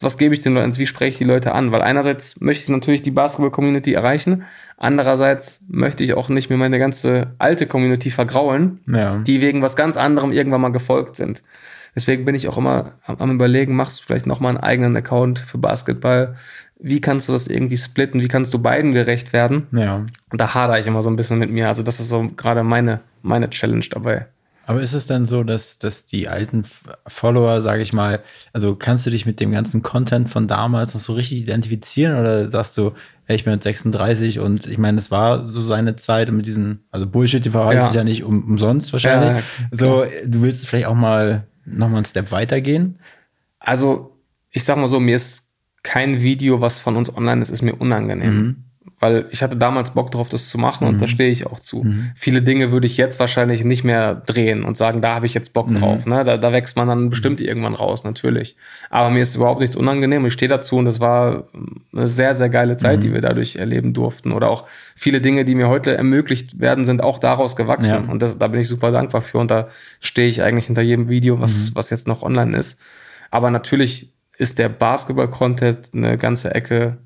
[0.00, 1.70] Was gebe ich den Leuten, wie spreche ich die Leute an?
[1.70, 4.42] Weil einerseits möchte ich natürlich die Basketball-Community erreichen,
[4.76, 9.18] andererseits möchte ich auch nicht mir meine ganze alte Community vergraulen, Ja.
[9.18, 11.44] die wegen was ganz anderem irgendwann mal gefolgt sind.
[11.94, 15.38] Deswegen bin ich auch immer am, am überlegen, machst du vielleicht nochmal einen eigenen Account
[15.38, 16.36] für Basketball?
[16.78, 18.20] Wie kannst du das irgendwie splitten?
[18.20, 19.66] Wie kannst du beiden gerecht werden?
[19.72, 20.04] Ja.
[20.30, 21.68] Und da hadere ich immer so ein bisschen mit mir.
[21.68, 24.26] Also das ist so gerade meine, meine Challenge dabei.
[24.66, 26.62] Aber ist es dann so, dass, dass die alten
[27.06, 28.20] Follower, sage ich mal,
[28.54, 32.50] also kannst du dich mit dem ganzen Content von damals noch so richtig identifizieren oder
[32.50, 32.92] sagst du,
[33.26, 36.82] ey, ich bin jetzt 36 und ich meine, es war so seine Zeit mit diesen,
[36.90, 37.86] also Bullshit TV heißt Ja.
[37.88, 39.44] es ja nicht um, umsonst wahrscheinlich.
[39.44, 42.98] Ja, so, du willst vielleicht auch mal nochmal einen Step weitergehen.
[43.58, 44.16] Also,
[44.50, 45.43] ich sag mal so, mir ist
[45.84, 48.56] kein Video, was von uns online ist, ist mir unangenehm.
[49.00, 51.84] Weil ich hatte damals Bock drauf, das zu machen und da stehe ich auch zu.
[52.14, 55.52] Viele Dinge würde ich jetzt wahrscheinlich nicht mehr drehen und sagen, da habe ich jetzt
[55.52, 56.06] Bock drauf.
[56.06, 56.24] Ne?
[56.24, 58.56] Da, da wächst man dann bestimmt irgendwann raus, natürlich.
[58.88, 60.24] Aber mir ist überhaupt nichts unangenehm.
[60.24, 61.48] Ich stehe dazu und das war
[61.92, 64.32] eine sehr, sehr geile Zeit, die wir dadurch erleben durften.
[64.32, 68.04] Oder auch viele Dinge, die mir heute ermöglicht werden, sind auch daraus gewachsen.
[68.06, 68.10] Ja.
[68.10, 69.36] Und das, da bin ich super dankbar für.
[69.36, 69.68] Und da
[70.00, 72.80] stehe ich eigentlich hinter jedem Video, was, was jetzt noch online ist.
[73.30, 76.98] Aber natürlich ist der Basketball-Content eine ganze Ecke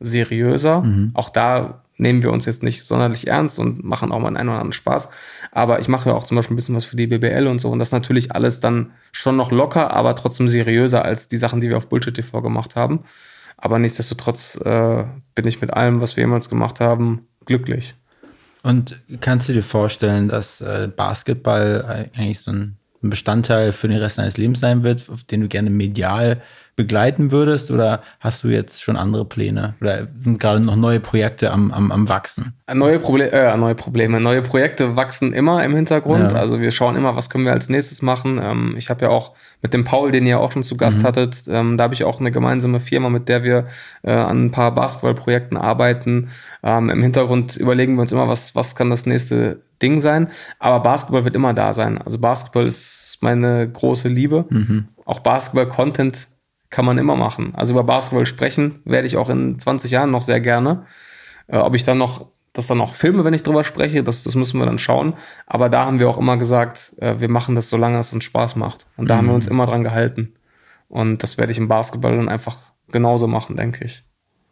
[0.00, 0.82] seriöser.
[1.14, 4.58] Auch da nehmen wir uns jetzt nicht sonderlich ernst und machen auch mal einen oder
[4.58, 5.08] anderen Spaß.
[5.52, 7.70] Aber ich mache ja auch zum Beispiel ein bisschen was für die BBL und so.
[7.70, 11.60] Und das ist natürlich alles dann schon noch locker, aber trotzdem seriöser als die Sachen,
[11.60, 13.04] die wir auf Bullshit TV gemacht haben.
[13.56, 17.94] Aber nichtsdestotrotz äh, bin ich mit allem, was wir jemals gemacht haben, glücklich.
[18.62, 23.98] Und kannst du dir vorstellen, dass äh, Basketball eigentlich so ein ein Bestandteil für den
[23.98, 26.40] Rest deines Lebens sein wird, auf den du gerne medial
[26.76, 27.70] begleiten würdest?
[27.70, 29.74] Oder hast du jetzt schon andere Pläne?
[29.80, 32.52] Oder sind gerade noch neue Projekte am, am, am Wachsen?
[32.72, 36.32] Neue, Proble äh, neue Probleme, neue Projekte wachsen immer im Hintergrund.
[36.32, 36.38] Ja.
[36.38, 38.38] Also wir schauen immer, was können wir als nächstes machen.
[38.42, 41.44] Ähm, ich habe ja auch mit dem Paul, den ihr auch schon zu Gast hattet,
[41.48, 43.66] ähm, da habe ich auch eine gemeinsame Firma, mit der wir
[44.02, 46.28] äh, an ein paar Basketballprojekten arbeiten.
[46.62, 50.28] Ähm, Im Hintergrund überlegen wir uns immer, was, was kann das nächste Ding sein.
[50.58, 52.00] Aber Basketball wird immer da sein.
[52.00, 54.46] Also Basketball ist meine große Liebe.
[55.04, 56.28] Auch Basketball-Content
[56.70, 57.54] kann man immer machen.
[57.54, 60.84] Also über Basketball sprechen werde ich auch in 20 Jahren noch sehr gerne.
[61.46, 64.34] Äh, ob ich dann noch das dann auch filme, wenn ich drüber spreche, das, das
[64.34, 65.14] müssen wir dann schauen.
[65.46, 68.56] Aber da haben wir auch immer gesagt, äh, wir machen das, solange es uns Spaß
[68.56, 68.86] macht.
[68.96, 70.32] Und da haben wir uns immer dran gehalten.
[70.88, 72.56] Und das werde ich im Basketball dann einfach
[72.90, 74.04] genauso machen, denke ich.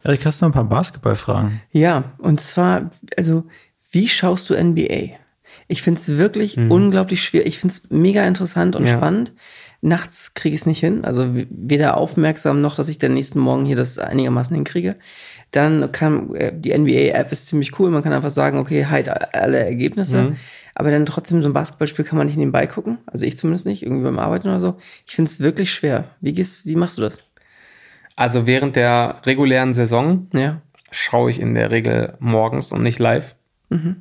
[0.02, 1.62] Erik, hast du noch ein paar Basketballfragen?
[1.70, 3.44] Ja, und zwar, also,
[3.94, 5.16] wie schaust du NBA?
[5.68, 7.46] Ich finde es wirklich unglaublich schwer.
[7.46, 8.88] Ich finde es mega interessant und Mhm.
[8.88, 8.96] Ja.
[8.96, 9.32] spannend.
[9.80, 11.04] Nachts kriege ich es nicht hin.
[11.04, 14.96] Also weder aufmerksam noch, dass ich den nächsten Morgen hier das einigermaßen hinkriege.
[15.50, 17.90] Dann kann äh, die NBA-App ist ziemlich cool.
[17.90, 20.22] Man kann einfach sagen, okay, halt alle Ergebnisse.
[20.24, 20.36] Mhm.
[20.74, 22.98] Aber dann trotzdem so ein Basketballspiel kann man nicht nebenbei gucken.
[23.06, 24.76] Also ich zumindest nicht, irgendwie beim Arbeiten oder so.
[25.06, 26.04] Ich finde es wirklich schwer.
[26.20, 27.24] Wie gehst, wie machst du das?
[28.16, 30.60] Also während der regulären Saison Ja.
[30.90, 33.36] schaue ich in der Regel morgens und nicht live.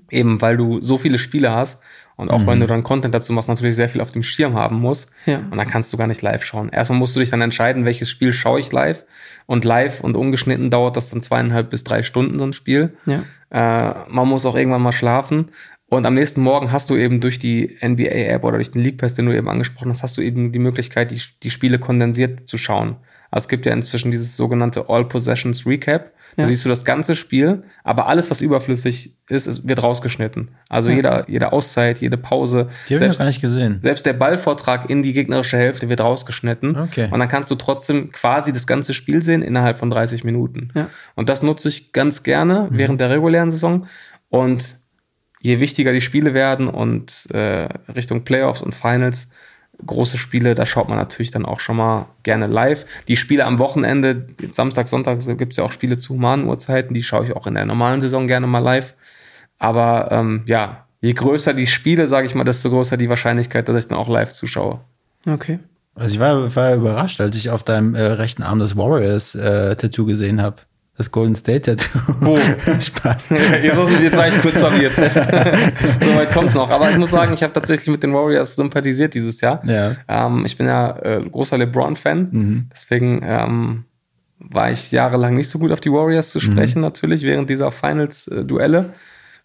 [0.10, 1.80] Eben weil du so viele Spiele hast
[2.16, 4.80] und auch wenn du dann Content dazu machst, natürlich sehr viel auf dem Schirm haben
[4.80, 5.10] musst.
[5.26, 5.40] Ja.
[5.50, 6.70] Und dann kannst du gar nicht live schauen.
[6.70, 9.04] Erstmal musst du dich dann entscheiden, welches Spiel schaue ich live.
[9.46, 12.96] Und live und ungeschnitten dauert das dann zweieinhalb bis drei Stunden, so ein Spiel.
[13.06, 13.24] Ja.
[13.50, 15.50] Äh, man muss auch irgendwann mal schlafen.
[15.88, 19.16] Und am nächsten Morgen hast du eben durch die NBA-App oder durch den League Pass,
[19.16, 22.58] den du eben angesprochen hast, hast du eben die Möglichkeit, die, die Spiele kondensiert zu
[22.58, 22.98] schauen.
[23.34, 26.12] Also es gibt ja inzwischen dieses sogenannte All Possessions Recap.
[26.36, 26.48] Da Ja.
[26.48, 30.50] siehst du das ganze Spiel, aber alles, was überflüssig ist, ist wird rausgeschnitten.
[30.70, 33.80] Also jeder, jede Auszeit, jede Pause, Die habe ich noch selbst, gar nicht gesehen.
[33.82, 36.76] selbst der Ballvortrag in die gegnerische Hälfte wird rausgeschnitten.
[36.78, 37.08] Okay.
[37.12, 40.70] Und dann kannst du trotzdem quasi das ganze Spiel sehen innerhalb von 30 Minuten.
[40.76, 40.90] Ja.
[41.16, 43.88] Und das nutze ich ganz gerne während der regulären Saison.
[44.30, 44.78] Und
[45.42, 49.28] je wichtiger die Spiele werden und äh, Richtung Playoffs und Finals,
[49.86, 52.86] große Spiele, da schaut man natürlich dann auch schon mal gerne live.
[53.08, 56.94] Die Spiele am Wochenende, jetzt Samstag, Sonntag, gibt es ja auch Spiele zu humanen Uhrzeiten,
[56.94, 58.96] die schaue ich auch in der normalen Saison gerne mal live.
[59.60, 63.84] Aber ähm, ja, je größer die Spiele, sage ich mal, desto größer die Wahrscheinlichkeit, dass
[63.84, 64.80] ich dann auch live zuschaue.
[65.28, 65.60] Okay.
[65.96, 70.42] Also ich war, war überrascht, als ich auf deinem äh, rechten Arm das Warriors-Tattoo gesehen
[70.42, 70.58] habe.
[70.96, 72.00] Das Golden State Tattoo.
[72.20, 72.38] Wo?
[72.80, 73.30] Spaß.
[73.30, 74.94] jetzt, jetzt war ich kurz verwirrt.
[76.02, 76.70] so weit kommt's noch.
[76.70, 79.66] Aber ich muss sagen, ich habe tatsächlich mit den Warriors sympathisiert dieses Jahr.
[79.66, 79.96] Ja.
[80.08, 82.28] Ähm, ich bin ja äh, großer LeBron-Fan.
[82.32, 82.70] Mhm.
[82.72, 83.86] Deswegen ähm,
[84.38, 88.92] war ich jahrelang nicht so gut auf die Warriors zu sprechen, natürlich, während dieser Finals-Duelle.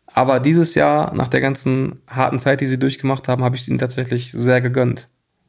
[0.06, 3.78] Aber dieses Jahr, nach der ganzen harten Zeit, die sie durchgemacht haben, habe ich ihnen
[3.78, 5.08] tatsächlich sehr gegönnt.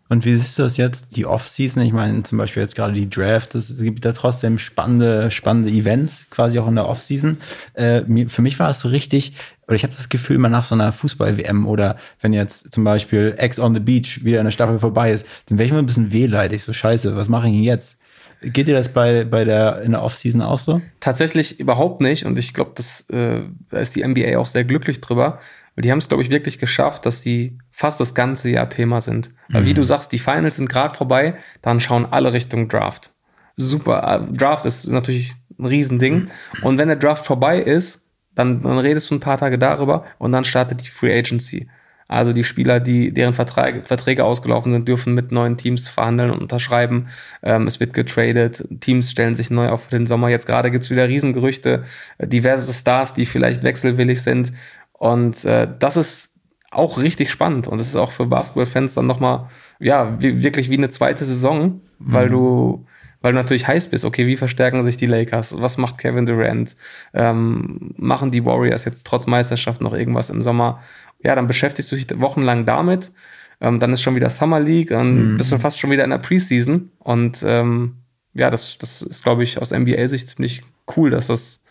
[0.10, 1.84] Und wie siehst du das jetzt, die Off-Season?
[1.84, 6.26] Ich meine, zum Beispiel jetzt gerade die Draft, es gibt da trotzdem spannende, spannende Events,
[6.32, 7.38] quasi auch in der Off-Season.
[7.76, 9.36] Äh, für mich war es so richtig,
[9.68, 13.36] oder ich habe das Gefühl, immer nach so einer Fußball-WM oder wenn jetzt zum Beispiel
[13.38, 16.12] Ex on the Beach wieder eine Staffel vorbei ist, dann wäre ich immer ein bisschen
[16.12, 18.00] wehleidig, so scheiße, was mache ich denn jetzt?
[18.42, 20.82] Geht dir das bei, bei der, in der Off-Season auch so?
[21.02, 22.26] Tatsächlich überhaupt nicht.
[22.26, 22.82] Und ich glaube,
[23.12, 25.40] äh, da ist die NBA auch sehr glücklich drüber.
[25.76, 29.00] Weil die haben es, glaube ich, wirklich geschafft, dass sie fast das ganze Jahr Thema
[29.00, 29.30] sind.
[29.48, 33.12] Weil wie du sagst, die Finals sind gerade vorbei, dann schauen alle Richtung Draft.
[33.56, 34.28] Super.
[34.30, 36.28] Äh, Draft ist natürlich ein Riesending.
[36.62, 38.02] Und wenn der Draft vorbei ist,
[38.36, 41.70] dann, dann redest du ein paar Tage darüber und dann startet die Free Agency.
[42.10, 46.42] Also die Spieler, die deren Verträge, Verträge ausgelaufen sind, dürfen mit neuen Teams verhandeln und
[46.42, 47.08] unterschreiben.
[47.44, 50.28] Ähm, es wird getradet, Teams stellen sich neu auf für den Sommer.
[50.28, 51.84] Jetzt gerade gibt's wieder Riesengerüchte,
[52.18, 54.52] äh, diverse Stars, die vielleicht wechselwillig sind.
[54.92, 56.29] Und äh, das ist
[56.72, 57.68] auch richtig spannend.
[57.68, 59.48] Und es ist auch für Basketballfans dann nochmal,
[59.80, 62.86] ja, wie, wirklich wie eine zweite Saison, weil du
[63.22, 65.60] weil du natürlich heiß bist, okay, wie verstärken sich die Lakers?
[65.60, 66.78] Was macht Kevin Durant?
[67.14, 70.80] Ähm, machen die Warriors jetzt trotz Meisterschaft noch irgendwas im Sommer?
[71.22, 73.12] Ja, dann beschäftigst du dich wochenlang damit.
[73.60, 75.38] Ähm, dann ist schon wieder Summer League, dann Mhm.
[75.38, 76.92] bist du fast schon wieder in der Preseason.
[77.00, 77.98] Und ähm,
[78.34, 80.62] ja, das, das ist, glaube ich, aus NBA-Sicht ziemlich
[80.96, 81.62] cool, dass das,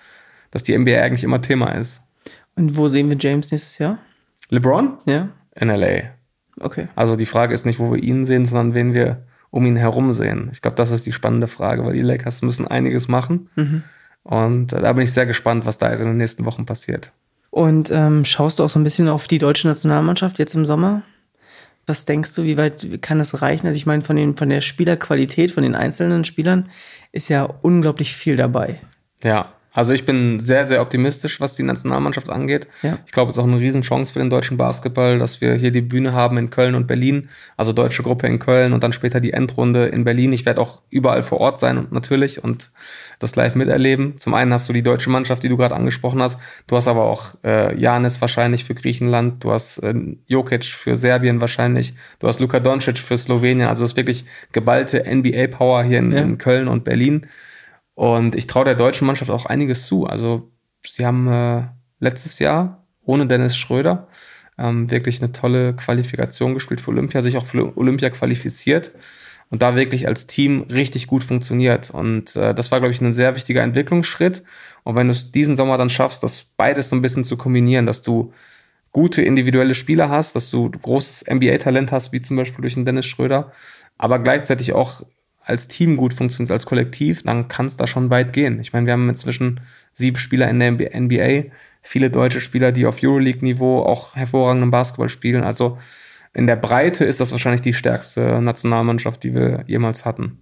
[0.50, 2.02] dass die NBA eigentlich immer Thema ist.
[2.56, 3.96] Und wo sehen wir James nächstes Jahr?
[4.50, 5.28] LeBron Ja?
[5.54, 6.10] in LA.
[6.60, 6.88] Okay.
[6.94, 10.12] Also die Frage ist nicht, wo wir ihn sehen, sondern wen wir um ihn herum
[10.12, 10.50] sehen.
[10.52, 13.48] Ich glaube, das ist die spannende Frage, weil die Lakers müssen einiges machen.
[14.22, 17.12] Und äh, da bin ich sehr gespannt, was da jetzt in den nächsten Wochen passiert.
[17.50, 21.02] Und ähm, schaust du auch so ein bisschen auf die deutsche Nationalmannschaft jetzt im Sommer?
[21.86, 23.66] Was denkst du, wie weit kann es reichen?
[23.66, 26.68] Also ich meine, von, den, von der Spielerqualität, von den einzelnen Spielern
[27.12, 28.80] ist ja unglaublich viel dabei.
[29.24, 32.66] Ja, also ich bin sehr, sehr optimistisch, was die Nationalmannschaft angeht.
[32.82, 32.98] Ja.
[33.06, 35.82] Ich glaube, es ist auch eine Riesenchance für den deutschen Basketball, dass wir hier die
[35.82, 37.28] Bühne haben in Köln und Berlin.
[37.56, 40.32] Also deutsche Gruppe in Köln und dann später die Endrunde in Berlin.
[40.32, 42.72] Ich werde auch überall vor Ort sein und natürlich und
[43.20, 44.18] das live miterleben.
[44.18, 46.40] Zum einen hast du die deutsche Mannschaft, die du gerade angesprochen hast.
[46.66, 49.44] Du hast aber auch äh, Janis wahrscheinlich für Griechenland.
[49.44, 49.94] Du hast äh,
[50.26, 51.94] Jokic für Serbien wahrscheinlich.
[52.18, 53.68] Du hast Luka Doncic für Slowenien.
[53.68, 56.18] Also es ist wirklich geballte NBA-Power hier in, Ja.
[56.22, 57.26] in Köln und Berlin.
[57.98, 60.06] Und ich traue der deutschen Mannschaft auch einiges zu.
[60.06, 60.52] Also
[60.86, 61.64] sie haben äh,
[61.98, 64.06] letztes Jahr ohne Dennis Schröder
[64.56, 68.92] ähm, wirklich eine tolle Qualifikation gespielt für Olympia, sich auch für Olympia qualifiziert
[69.50, 71.90] und da wirklich als Team richtig gut funktioniert.
[71.90, 74.44] Und äh, das war, glaube ich, ein sehr wichtiger Entwicklungsschritt.
[74.84, 77.86] Und wenn du es diesen Sommer dann schaffst, das beides so ein bisschen zu kombinieren,
[77.86, 78.32] dass du
[78.92, 83.06] gute individuelle Spieler hast, dass du großes NBA-Talent hast, wie zum Beispiel durch den Dennis
[83.06, 83.50] Schröder,
[83.96, 85.02] aber gleichzeitig auch
[85.48, 88.60] als Team gut funktioniert, als Kollektiv, dann kann es da schon weit gehen.
[88.60, 89.60] Ich meine, wir haben inzwischen
[89.92, 91.50] sieben Spieler in der NBA,
[91.82, 95.42] viele deutsche Spieler, die auf Euroleague-Niveau auch hervorragenden Basketball spielen.
[95.44, 95.78] Also
[96.34, 100.38] in der Breite ist das wahrscheinlich die stärkste Nationalmannschaft, die wir jemals hatten.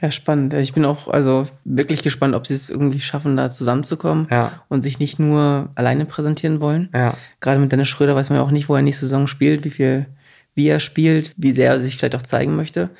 [0.00, 0.52] Ja, spannend.
[0.54, 4.60] Ich bin auch also wirklich gespannt, ob sie es irgendwie schaffen, da zusammenzukommen Ja.
[4.68, 6.90] und sich nicht nur alleine präsentieren wollen.
[6.94, 7.16] Ja.
[7.40, 9.70] Gerade mit Dennis Schröder weiß man ja auch nicht, wo er nächste Saison spielt, wie
[9.70, 10.06] viel,
[10.54, 12.90] wie er spielt, wie sehr er sich vielleicht auch zeigen möchte.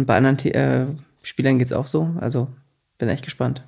[0.00, 0.86] Und bei anderen äh,
[1.22, 2.10] Spielern geht's auch so.
[2.20, 2.48] Also
[2.96, 3.62] bin echt gespannt.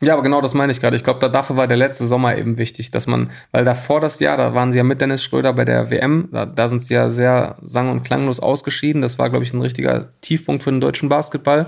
[0.00, 0.96] Ja, aber genau das meine ich gerade.
[0.96, 4.18] Ich glaube, da, dafür war der letzte Sommer eben wichtig, dass man, weil davor das
[4.18, 6.94] Jahr, da waren sie ja mit Dennis Schröder bei der WM, da, da sind sie
[6.94, 9.02] ja sehr sang- und klanglos ausgeschieden.
[9.02, 11.66] Das war, glaube ich, ein richtiger Tiefpunkt für den deutschen Basketball.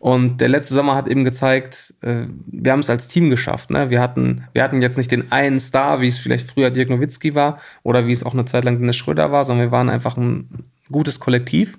[0.00, 3.70] Und der letzte Sommer hat eben gezeigt, äh, wir haben es als Team geschafft.
[3.70, 3.90] Ne?
[3.90, 7.36] Wir, hatten, wir hatten jetzt nicht den einen Star, wie es vielleicht früher Dirk Nowitzki
[7.36, 10.16] war oder wie es auch eine Zeit lang Dennis Schröder war, sondern wir waren einfach
[10.16, 11.78] ein gutes Kollektiv.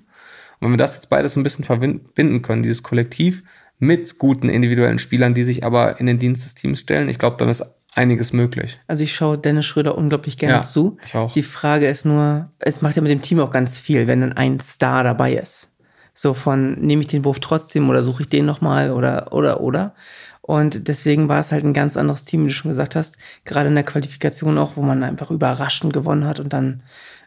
[0.60, 3.42] Und wenn wir das jetzt beides so ein bisschen verbinden können, dieses Kollektiv
[3.78, 7.36] mit guten individuellen Spielern, die sich aber in den Dienst des Teams stellen, ich glaube,
[7.38, 8.80] dann ist einiges möglich.
[8.86, 10.98] Also ich schaue Dennis Schröder unglaublich gerne Ja, zu.
[11.04, 11.32] ich auch.
[11.32, 14.32] Die Frage ist nur, es macht ja mit dem Team auch ganz viel, wenn dann
[14.32, 15.72] ein Star dabei ist.
[16.14, 19.94] So von, nehme ich den Wurf trotzdem oder suche ich den nochmal oder, oder, oder.
[20.40, 23.18] Und deswegen war es halt ein ganz anderes Team, wie du schon gesagt hast.
[23.44, 26.82] Gerade in der Qualifikation auch, wo man einfach überraschend gewonnen hat und dann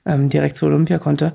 [0.06, 1.34] ähm, direkt zur Olympia konnte.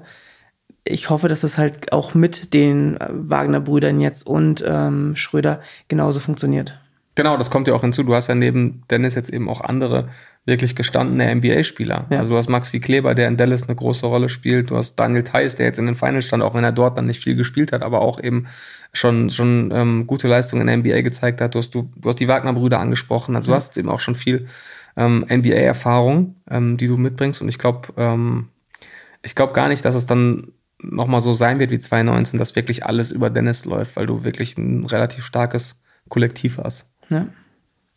[0.89, 6.21] Ich hoffe, dass es halt auch mit den äh, Wagner-Brüdern jetzt und ähm, Schröder genauso
[6.21, 6.79] funktioniert.
[7.17, 8.03] Genau, das kommt ja auch hinzu.
[8.03, 10.11] Du hast ja neben Dennis jetzt eben auch andere
[10.45, 12.07] wirklich gestandene NBA-Spieler.
[12.11, 12.19] Ja.
[12.19, 14.71] Also du hast Maxi Kleber, der in Dallas eine große Rolle spielt.
[14.71, 17.07] Du hast Daniel Theiss, der jetzt in den Finals stand, auch wenn er dort dann
[17.07, 18.47] nicht viel gespielt hat, aber auch eben
[18.93, 21.55] schon, schon ähm, gute Leistungen in der NBA gezeigt hat.
[21.55, 23.35] Du hast, du, du hast die Wagner-Brüder angesprochen.
[23.35, 24.47] Also du hast eben auch schon viel
[24.97, 27.41] ähm, NBA-Erfahrung, ähm, die du mitbringst.
[27.41, 28.49] Und ich glaube, ähm,
[29.23, 32.85] ich glaube gar nicht, dass es dann nochmal so sein wird wie 2019, dass wirklich
[32.85, 35.77] alles über Dennis läuft, weil du wirklich ein relativ starkes
[36.09, 36.89] Kollektiv hast.
[37.09, 37.27] Ja,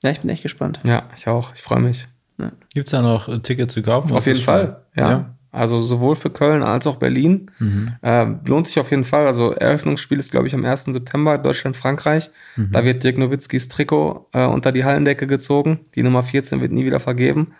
[0.03, 0.79] ja ich bin echt gespannt.
[0.83, 1.53] Ja, ich auch.
[1.55, 2.07] Ich freue mich.
[2.73, 4.11] Gibt es da noch äh, Tickets zu kaufen?
[4.13, 4.83] Auf jeden Fall.
[4.95, 5.35] schon- Ja.
[5.51, 7.49] Also sowohl für Köln als auch Berlin.
[8.03, 9.25] Äh, lohnt sich auf jeden Fall.
[9.25, 10.85] Also Eröffnungsspiel ist, glaube ich, am 1.
[10.93, 12.29] September, Deutschland-Frankreich.
[12.71, 15.79] Da wird Dirk Nowitzkis Trikot äh, unter die Hallendecke gezogen.
[15.95, 17.53] Die Nummer 14 wird nie wieder vergeben.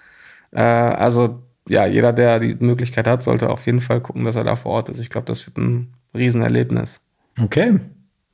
[0.51, 4.43] Äh, also ja, jeder, der die Möglichkeit hat, sollte auf jeden Fall gucken, dass er
[4.43, 4.99] da vor Ort ist.
[4.99, 7.01] Ich glaube, das wird ein Riesenerlebnis.
[7.41, 7.79] Okay.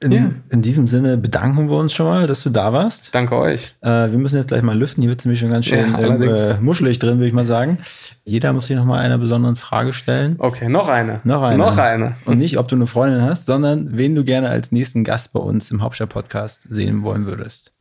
[0.02, 0.30] In, Ja.
[0.50, 3.16] in diesem Sinne bedanken wir uns schon mal, dass du da warst.
[3.16, 3.76] Danke euch.
[3.82, 5.02] Äh, wir müssen jetzt gleich mal lüften.
[5.02, 7.46] Hier wird es nämlich schon ganz schön Ja, ähm, äh, muschelig drin, würde ich mal
[7.46, 7.78] sagen.
[8.26, 10.36] Jeder muss sich noch mal einer besonderen Frage stellen.
[10.40, 11.22] Okay, noch eine.
[11.24, 11.58] Noch eine.
[11.58, 12.18] Noch eine.
[12.26, 15.40] Und nicht, ob du eine Freundin hast, sondern wen du gerne als nächsten Gast bei
[15.40, 17.72] uns im Hauptstadt-Podcast sehen wollen würdest.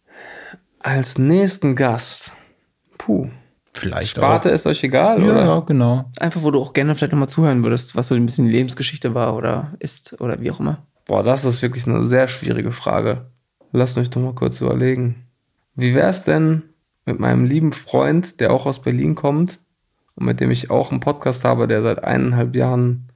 [0.80, 2.32] Als nächsten Gast.
[2.96, 3.28] Puh.
[3.74, 5.26] Vielleicht Sparte ist euch egal, auch.
[5.26, 5.44] Ja, oder?
[5.44, 6.10] ja, genau.
[6.20, 9.14] Einfach, wo du auch gerne vielleicht nochmal zuhören würdest, was so ein bisschen die Lebensgeschichte
[9.14, 10.78] war oder ist oder wie auch immer.
[11.06, 13.26] Boah, das ist wirklich eine sehr schwierige Frage.
[13.72, 15.26] Lasst euch doch mal kurz überlegen.
[15.74, 16.62] Wie wäre es denn
[17.04, 19.58] mit meinem lieben Freund, der auch aus Berlin kommt
[20.14, 23.08] und mit dem ich auch einen Podcast habe, der seit eineinhalb Jahren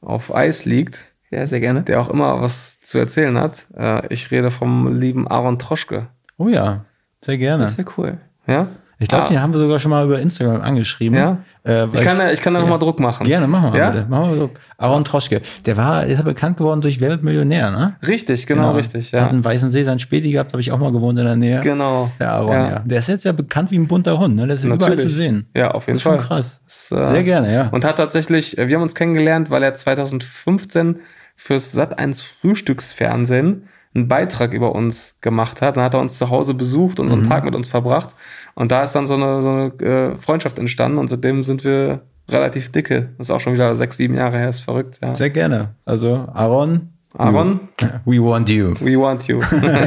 [0.00, 1.82] auf Eis liegt, Ja, sehr gerne.
[1.82, 3.66] der auch immer was zu erzählen hat?
[3.76, 6.06] Äh, ich rede vom lieben Aaron Troschke.
[6.38, 6.84] Oh ja,
[7.20, 7.64] sehr gerne.
[7.64, 8.18] Das wäre cool.
[8.46, 8.68] Ja?
[9.00, 11.16] Ich glaube, Ah, den haben wir sogar schon mal über Instagram angeschrieben.
[11.16, 11.38] Ja?
[11.64, 13.24] Äh, Ich kann, ja- ich kann da nochmal Druck machen.
[13.24, 13.90] Gerne, machen wir Ja?
[13.90, 14.06] bitte.
[14.08, 14.58] Machen wir Druck.
[14.76, 15.40] Aaron Troschke.
[15.66, 17.94] Der war, ist ja bekannt geworden durch Wer wird Millionär, ne?
[18.08, 19.12] Richtig, genau, richtig.
[19.12, 19.22] Ja.
[19.26, 21.60] Hat in Weißensee sein Späti gehabt, habe ich auch mal gewohnt in der Nähe.
[21.60, 22.10] Genau.
[22.18, 22.78] Der Aaron, ja.
[22.84, 24.46] Der ist jetzt ja bekannt wie ein bunter Hund, ne?
[24.48, 25.46] Der ist ja überall zu sehen.
[25.56, 26.26] Ja, auf jeden Das ist schon Fall.
[26.38, 26.60] krass.
[26.66, 27.68] Das, äh, Sehr gerne, ja.
[27.68, 30.96] Und hat tatsächlich, äh, wir haben uns kennengelernt, weil er 2015
[31.36, 35.76] fürs Sat1 Frühstücksfernsehen einen Beitrag über uns gemacht hat.
[35.76, 37.28] Dann hat er uns zu Hause besucht und so einen Mhm.
[37.28, 38.14] Tag mit uns verbracht.
[38.54, 42.02] Und da ist dann so eine, so eine äh, Freundschaft entstanden und seitdem sind wir
[42.28, 43.10] relativ dicke.
[43.18, 44.98] Das ist auch schon wieder sechs, sieben Jahre her, ist verrückt.
[45.02, 45.14] Ja.
[45.14, 45.74] Sehr gerne.
[45.84, 46.90] Also, Aaron.
[47.16, 47.60] Aaron,
[48.04, 48.74] We want you.
[48.80, 49.40] we want you.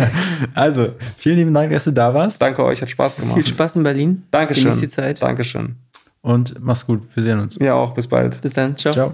[0.56, 2.42] Also, vielen lieben Dank, dass du da warst.
[2.42, 3.36] Danke euch, hat Spaß gemacht.
[3.38, 4.24] Viel Spaß in Berlin.
[4.32, 4.66] Dankeschön.
[4.66, 5.22] Genieß die Zeit.
[5.22, 5.76] Dankeschön.
[6.22, 7.04] Und mach's gut.
[7.16, 7.58] Wir sehen uns.
[7.62, 7.94] Ja, auch.
[7.94, 8.42] Bis bald.
[8.42, 8.76] Bis dann.
[8.76, 8.92] Ciao.
[8.94, 9.14] Ciao.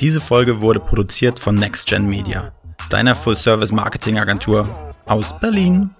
[0.00, 2.52] Diese Folge wurde produziert von NextGen Media,
[2.88, 4.68] deiner Full-Service-Marketing-Agentur
[5.06, 5.90] aus Berlin.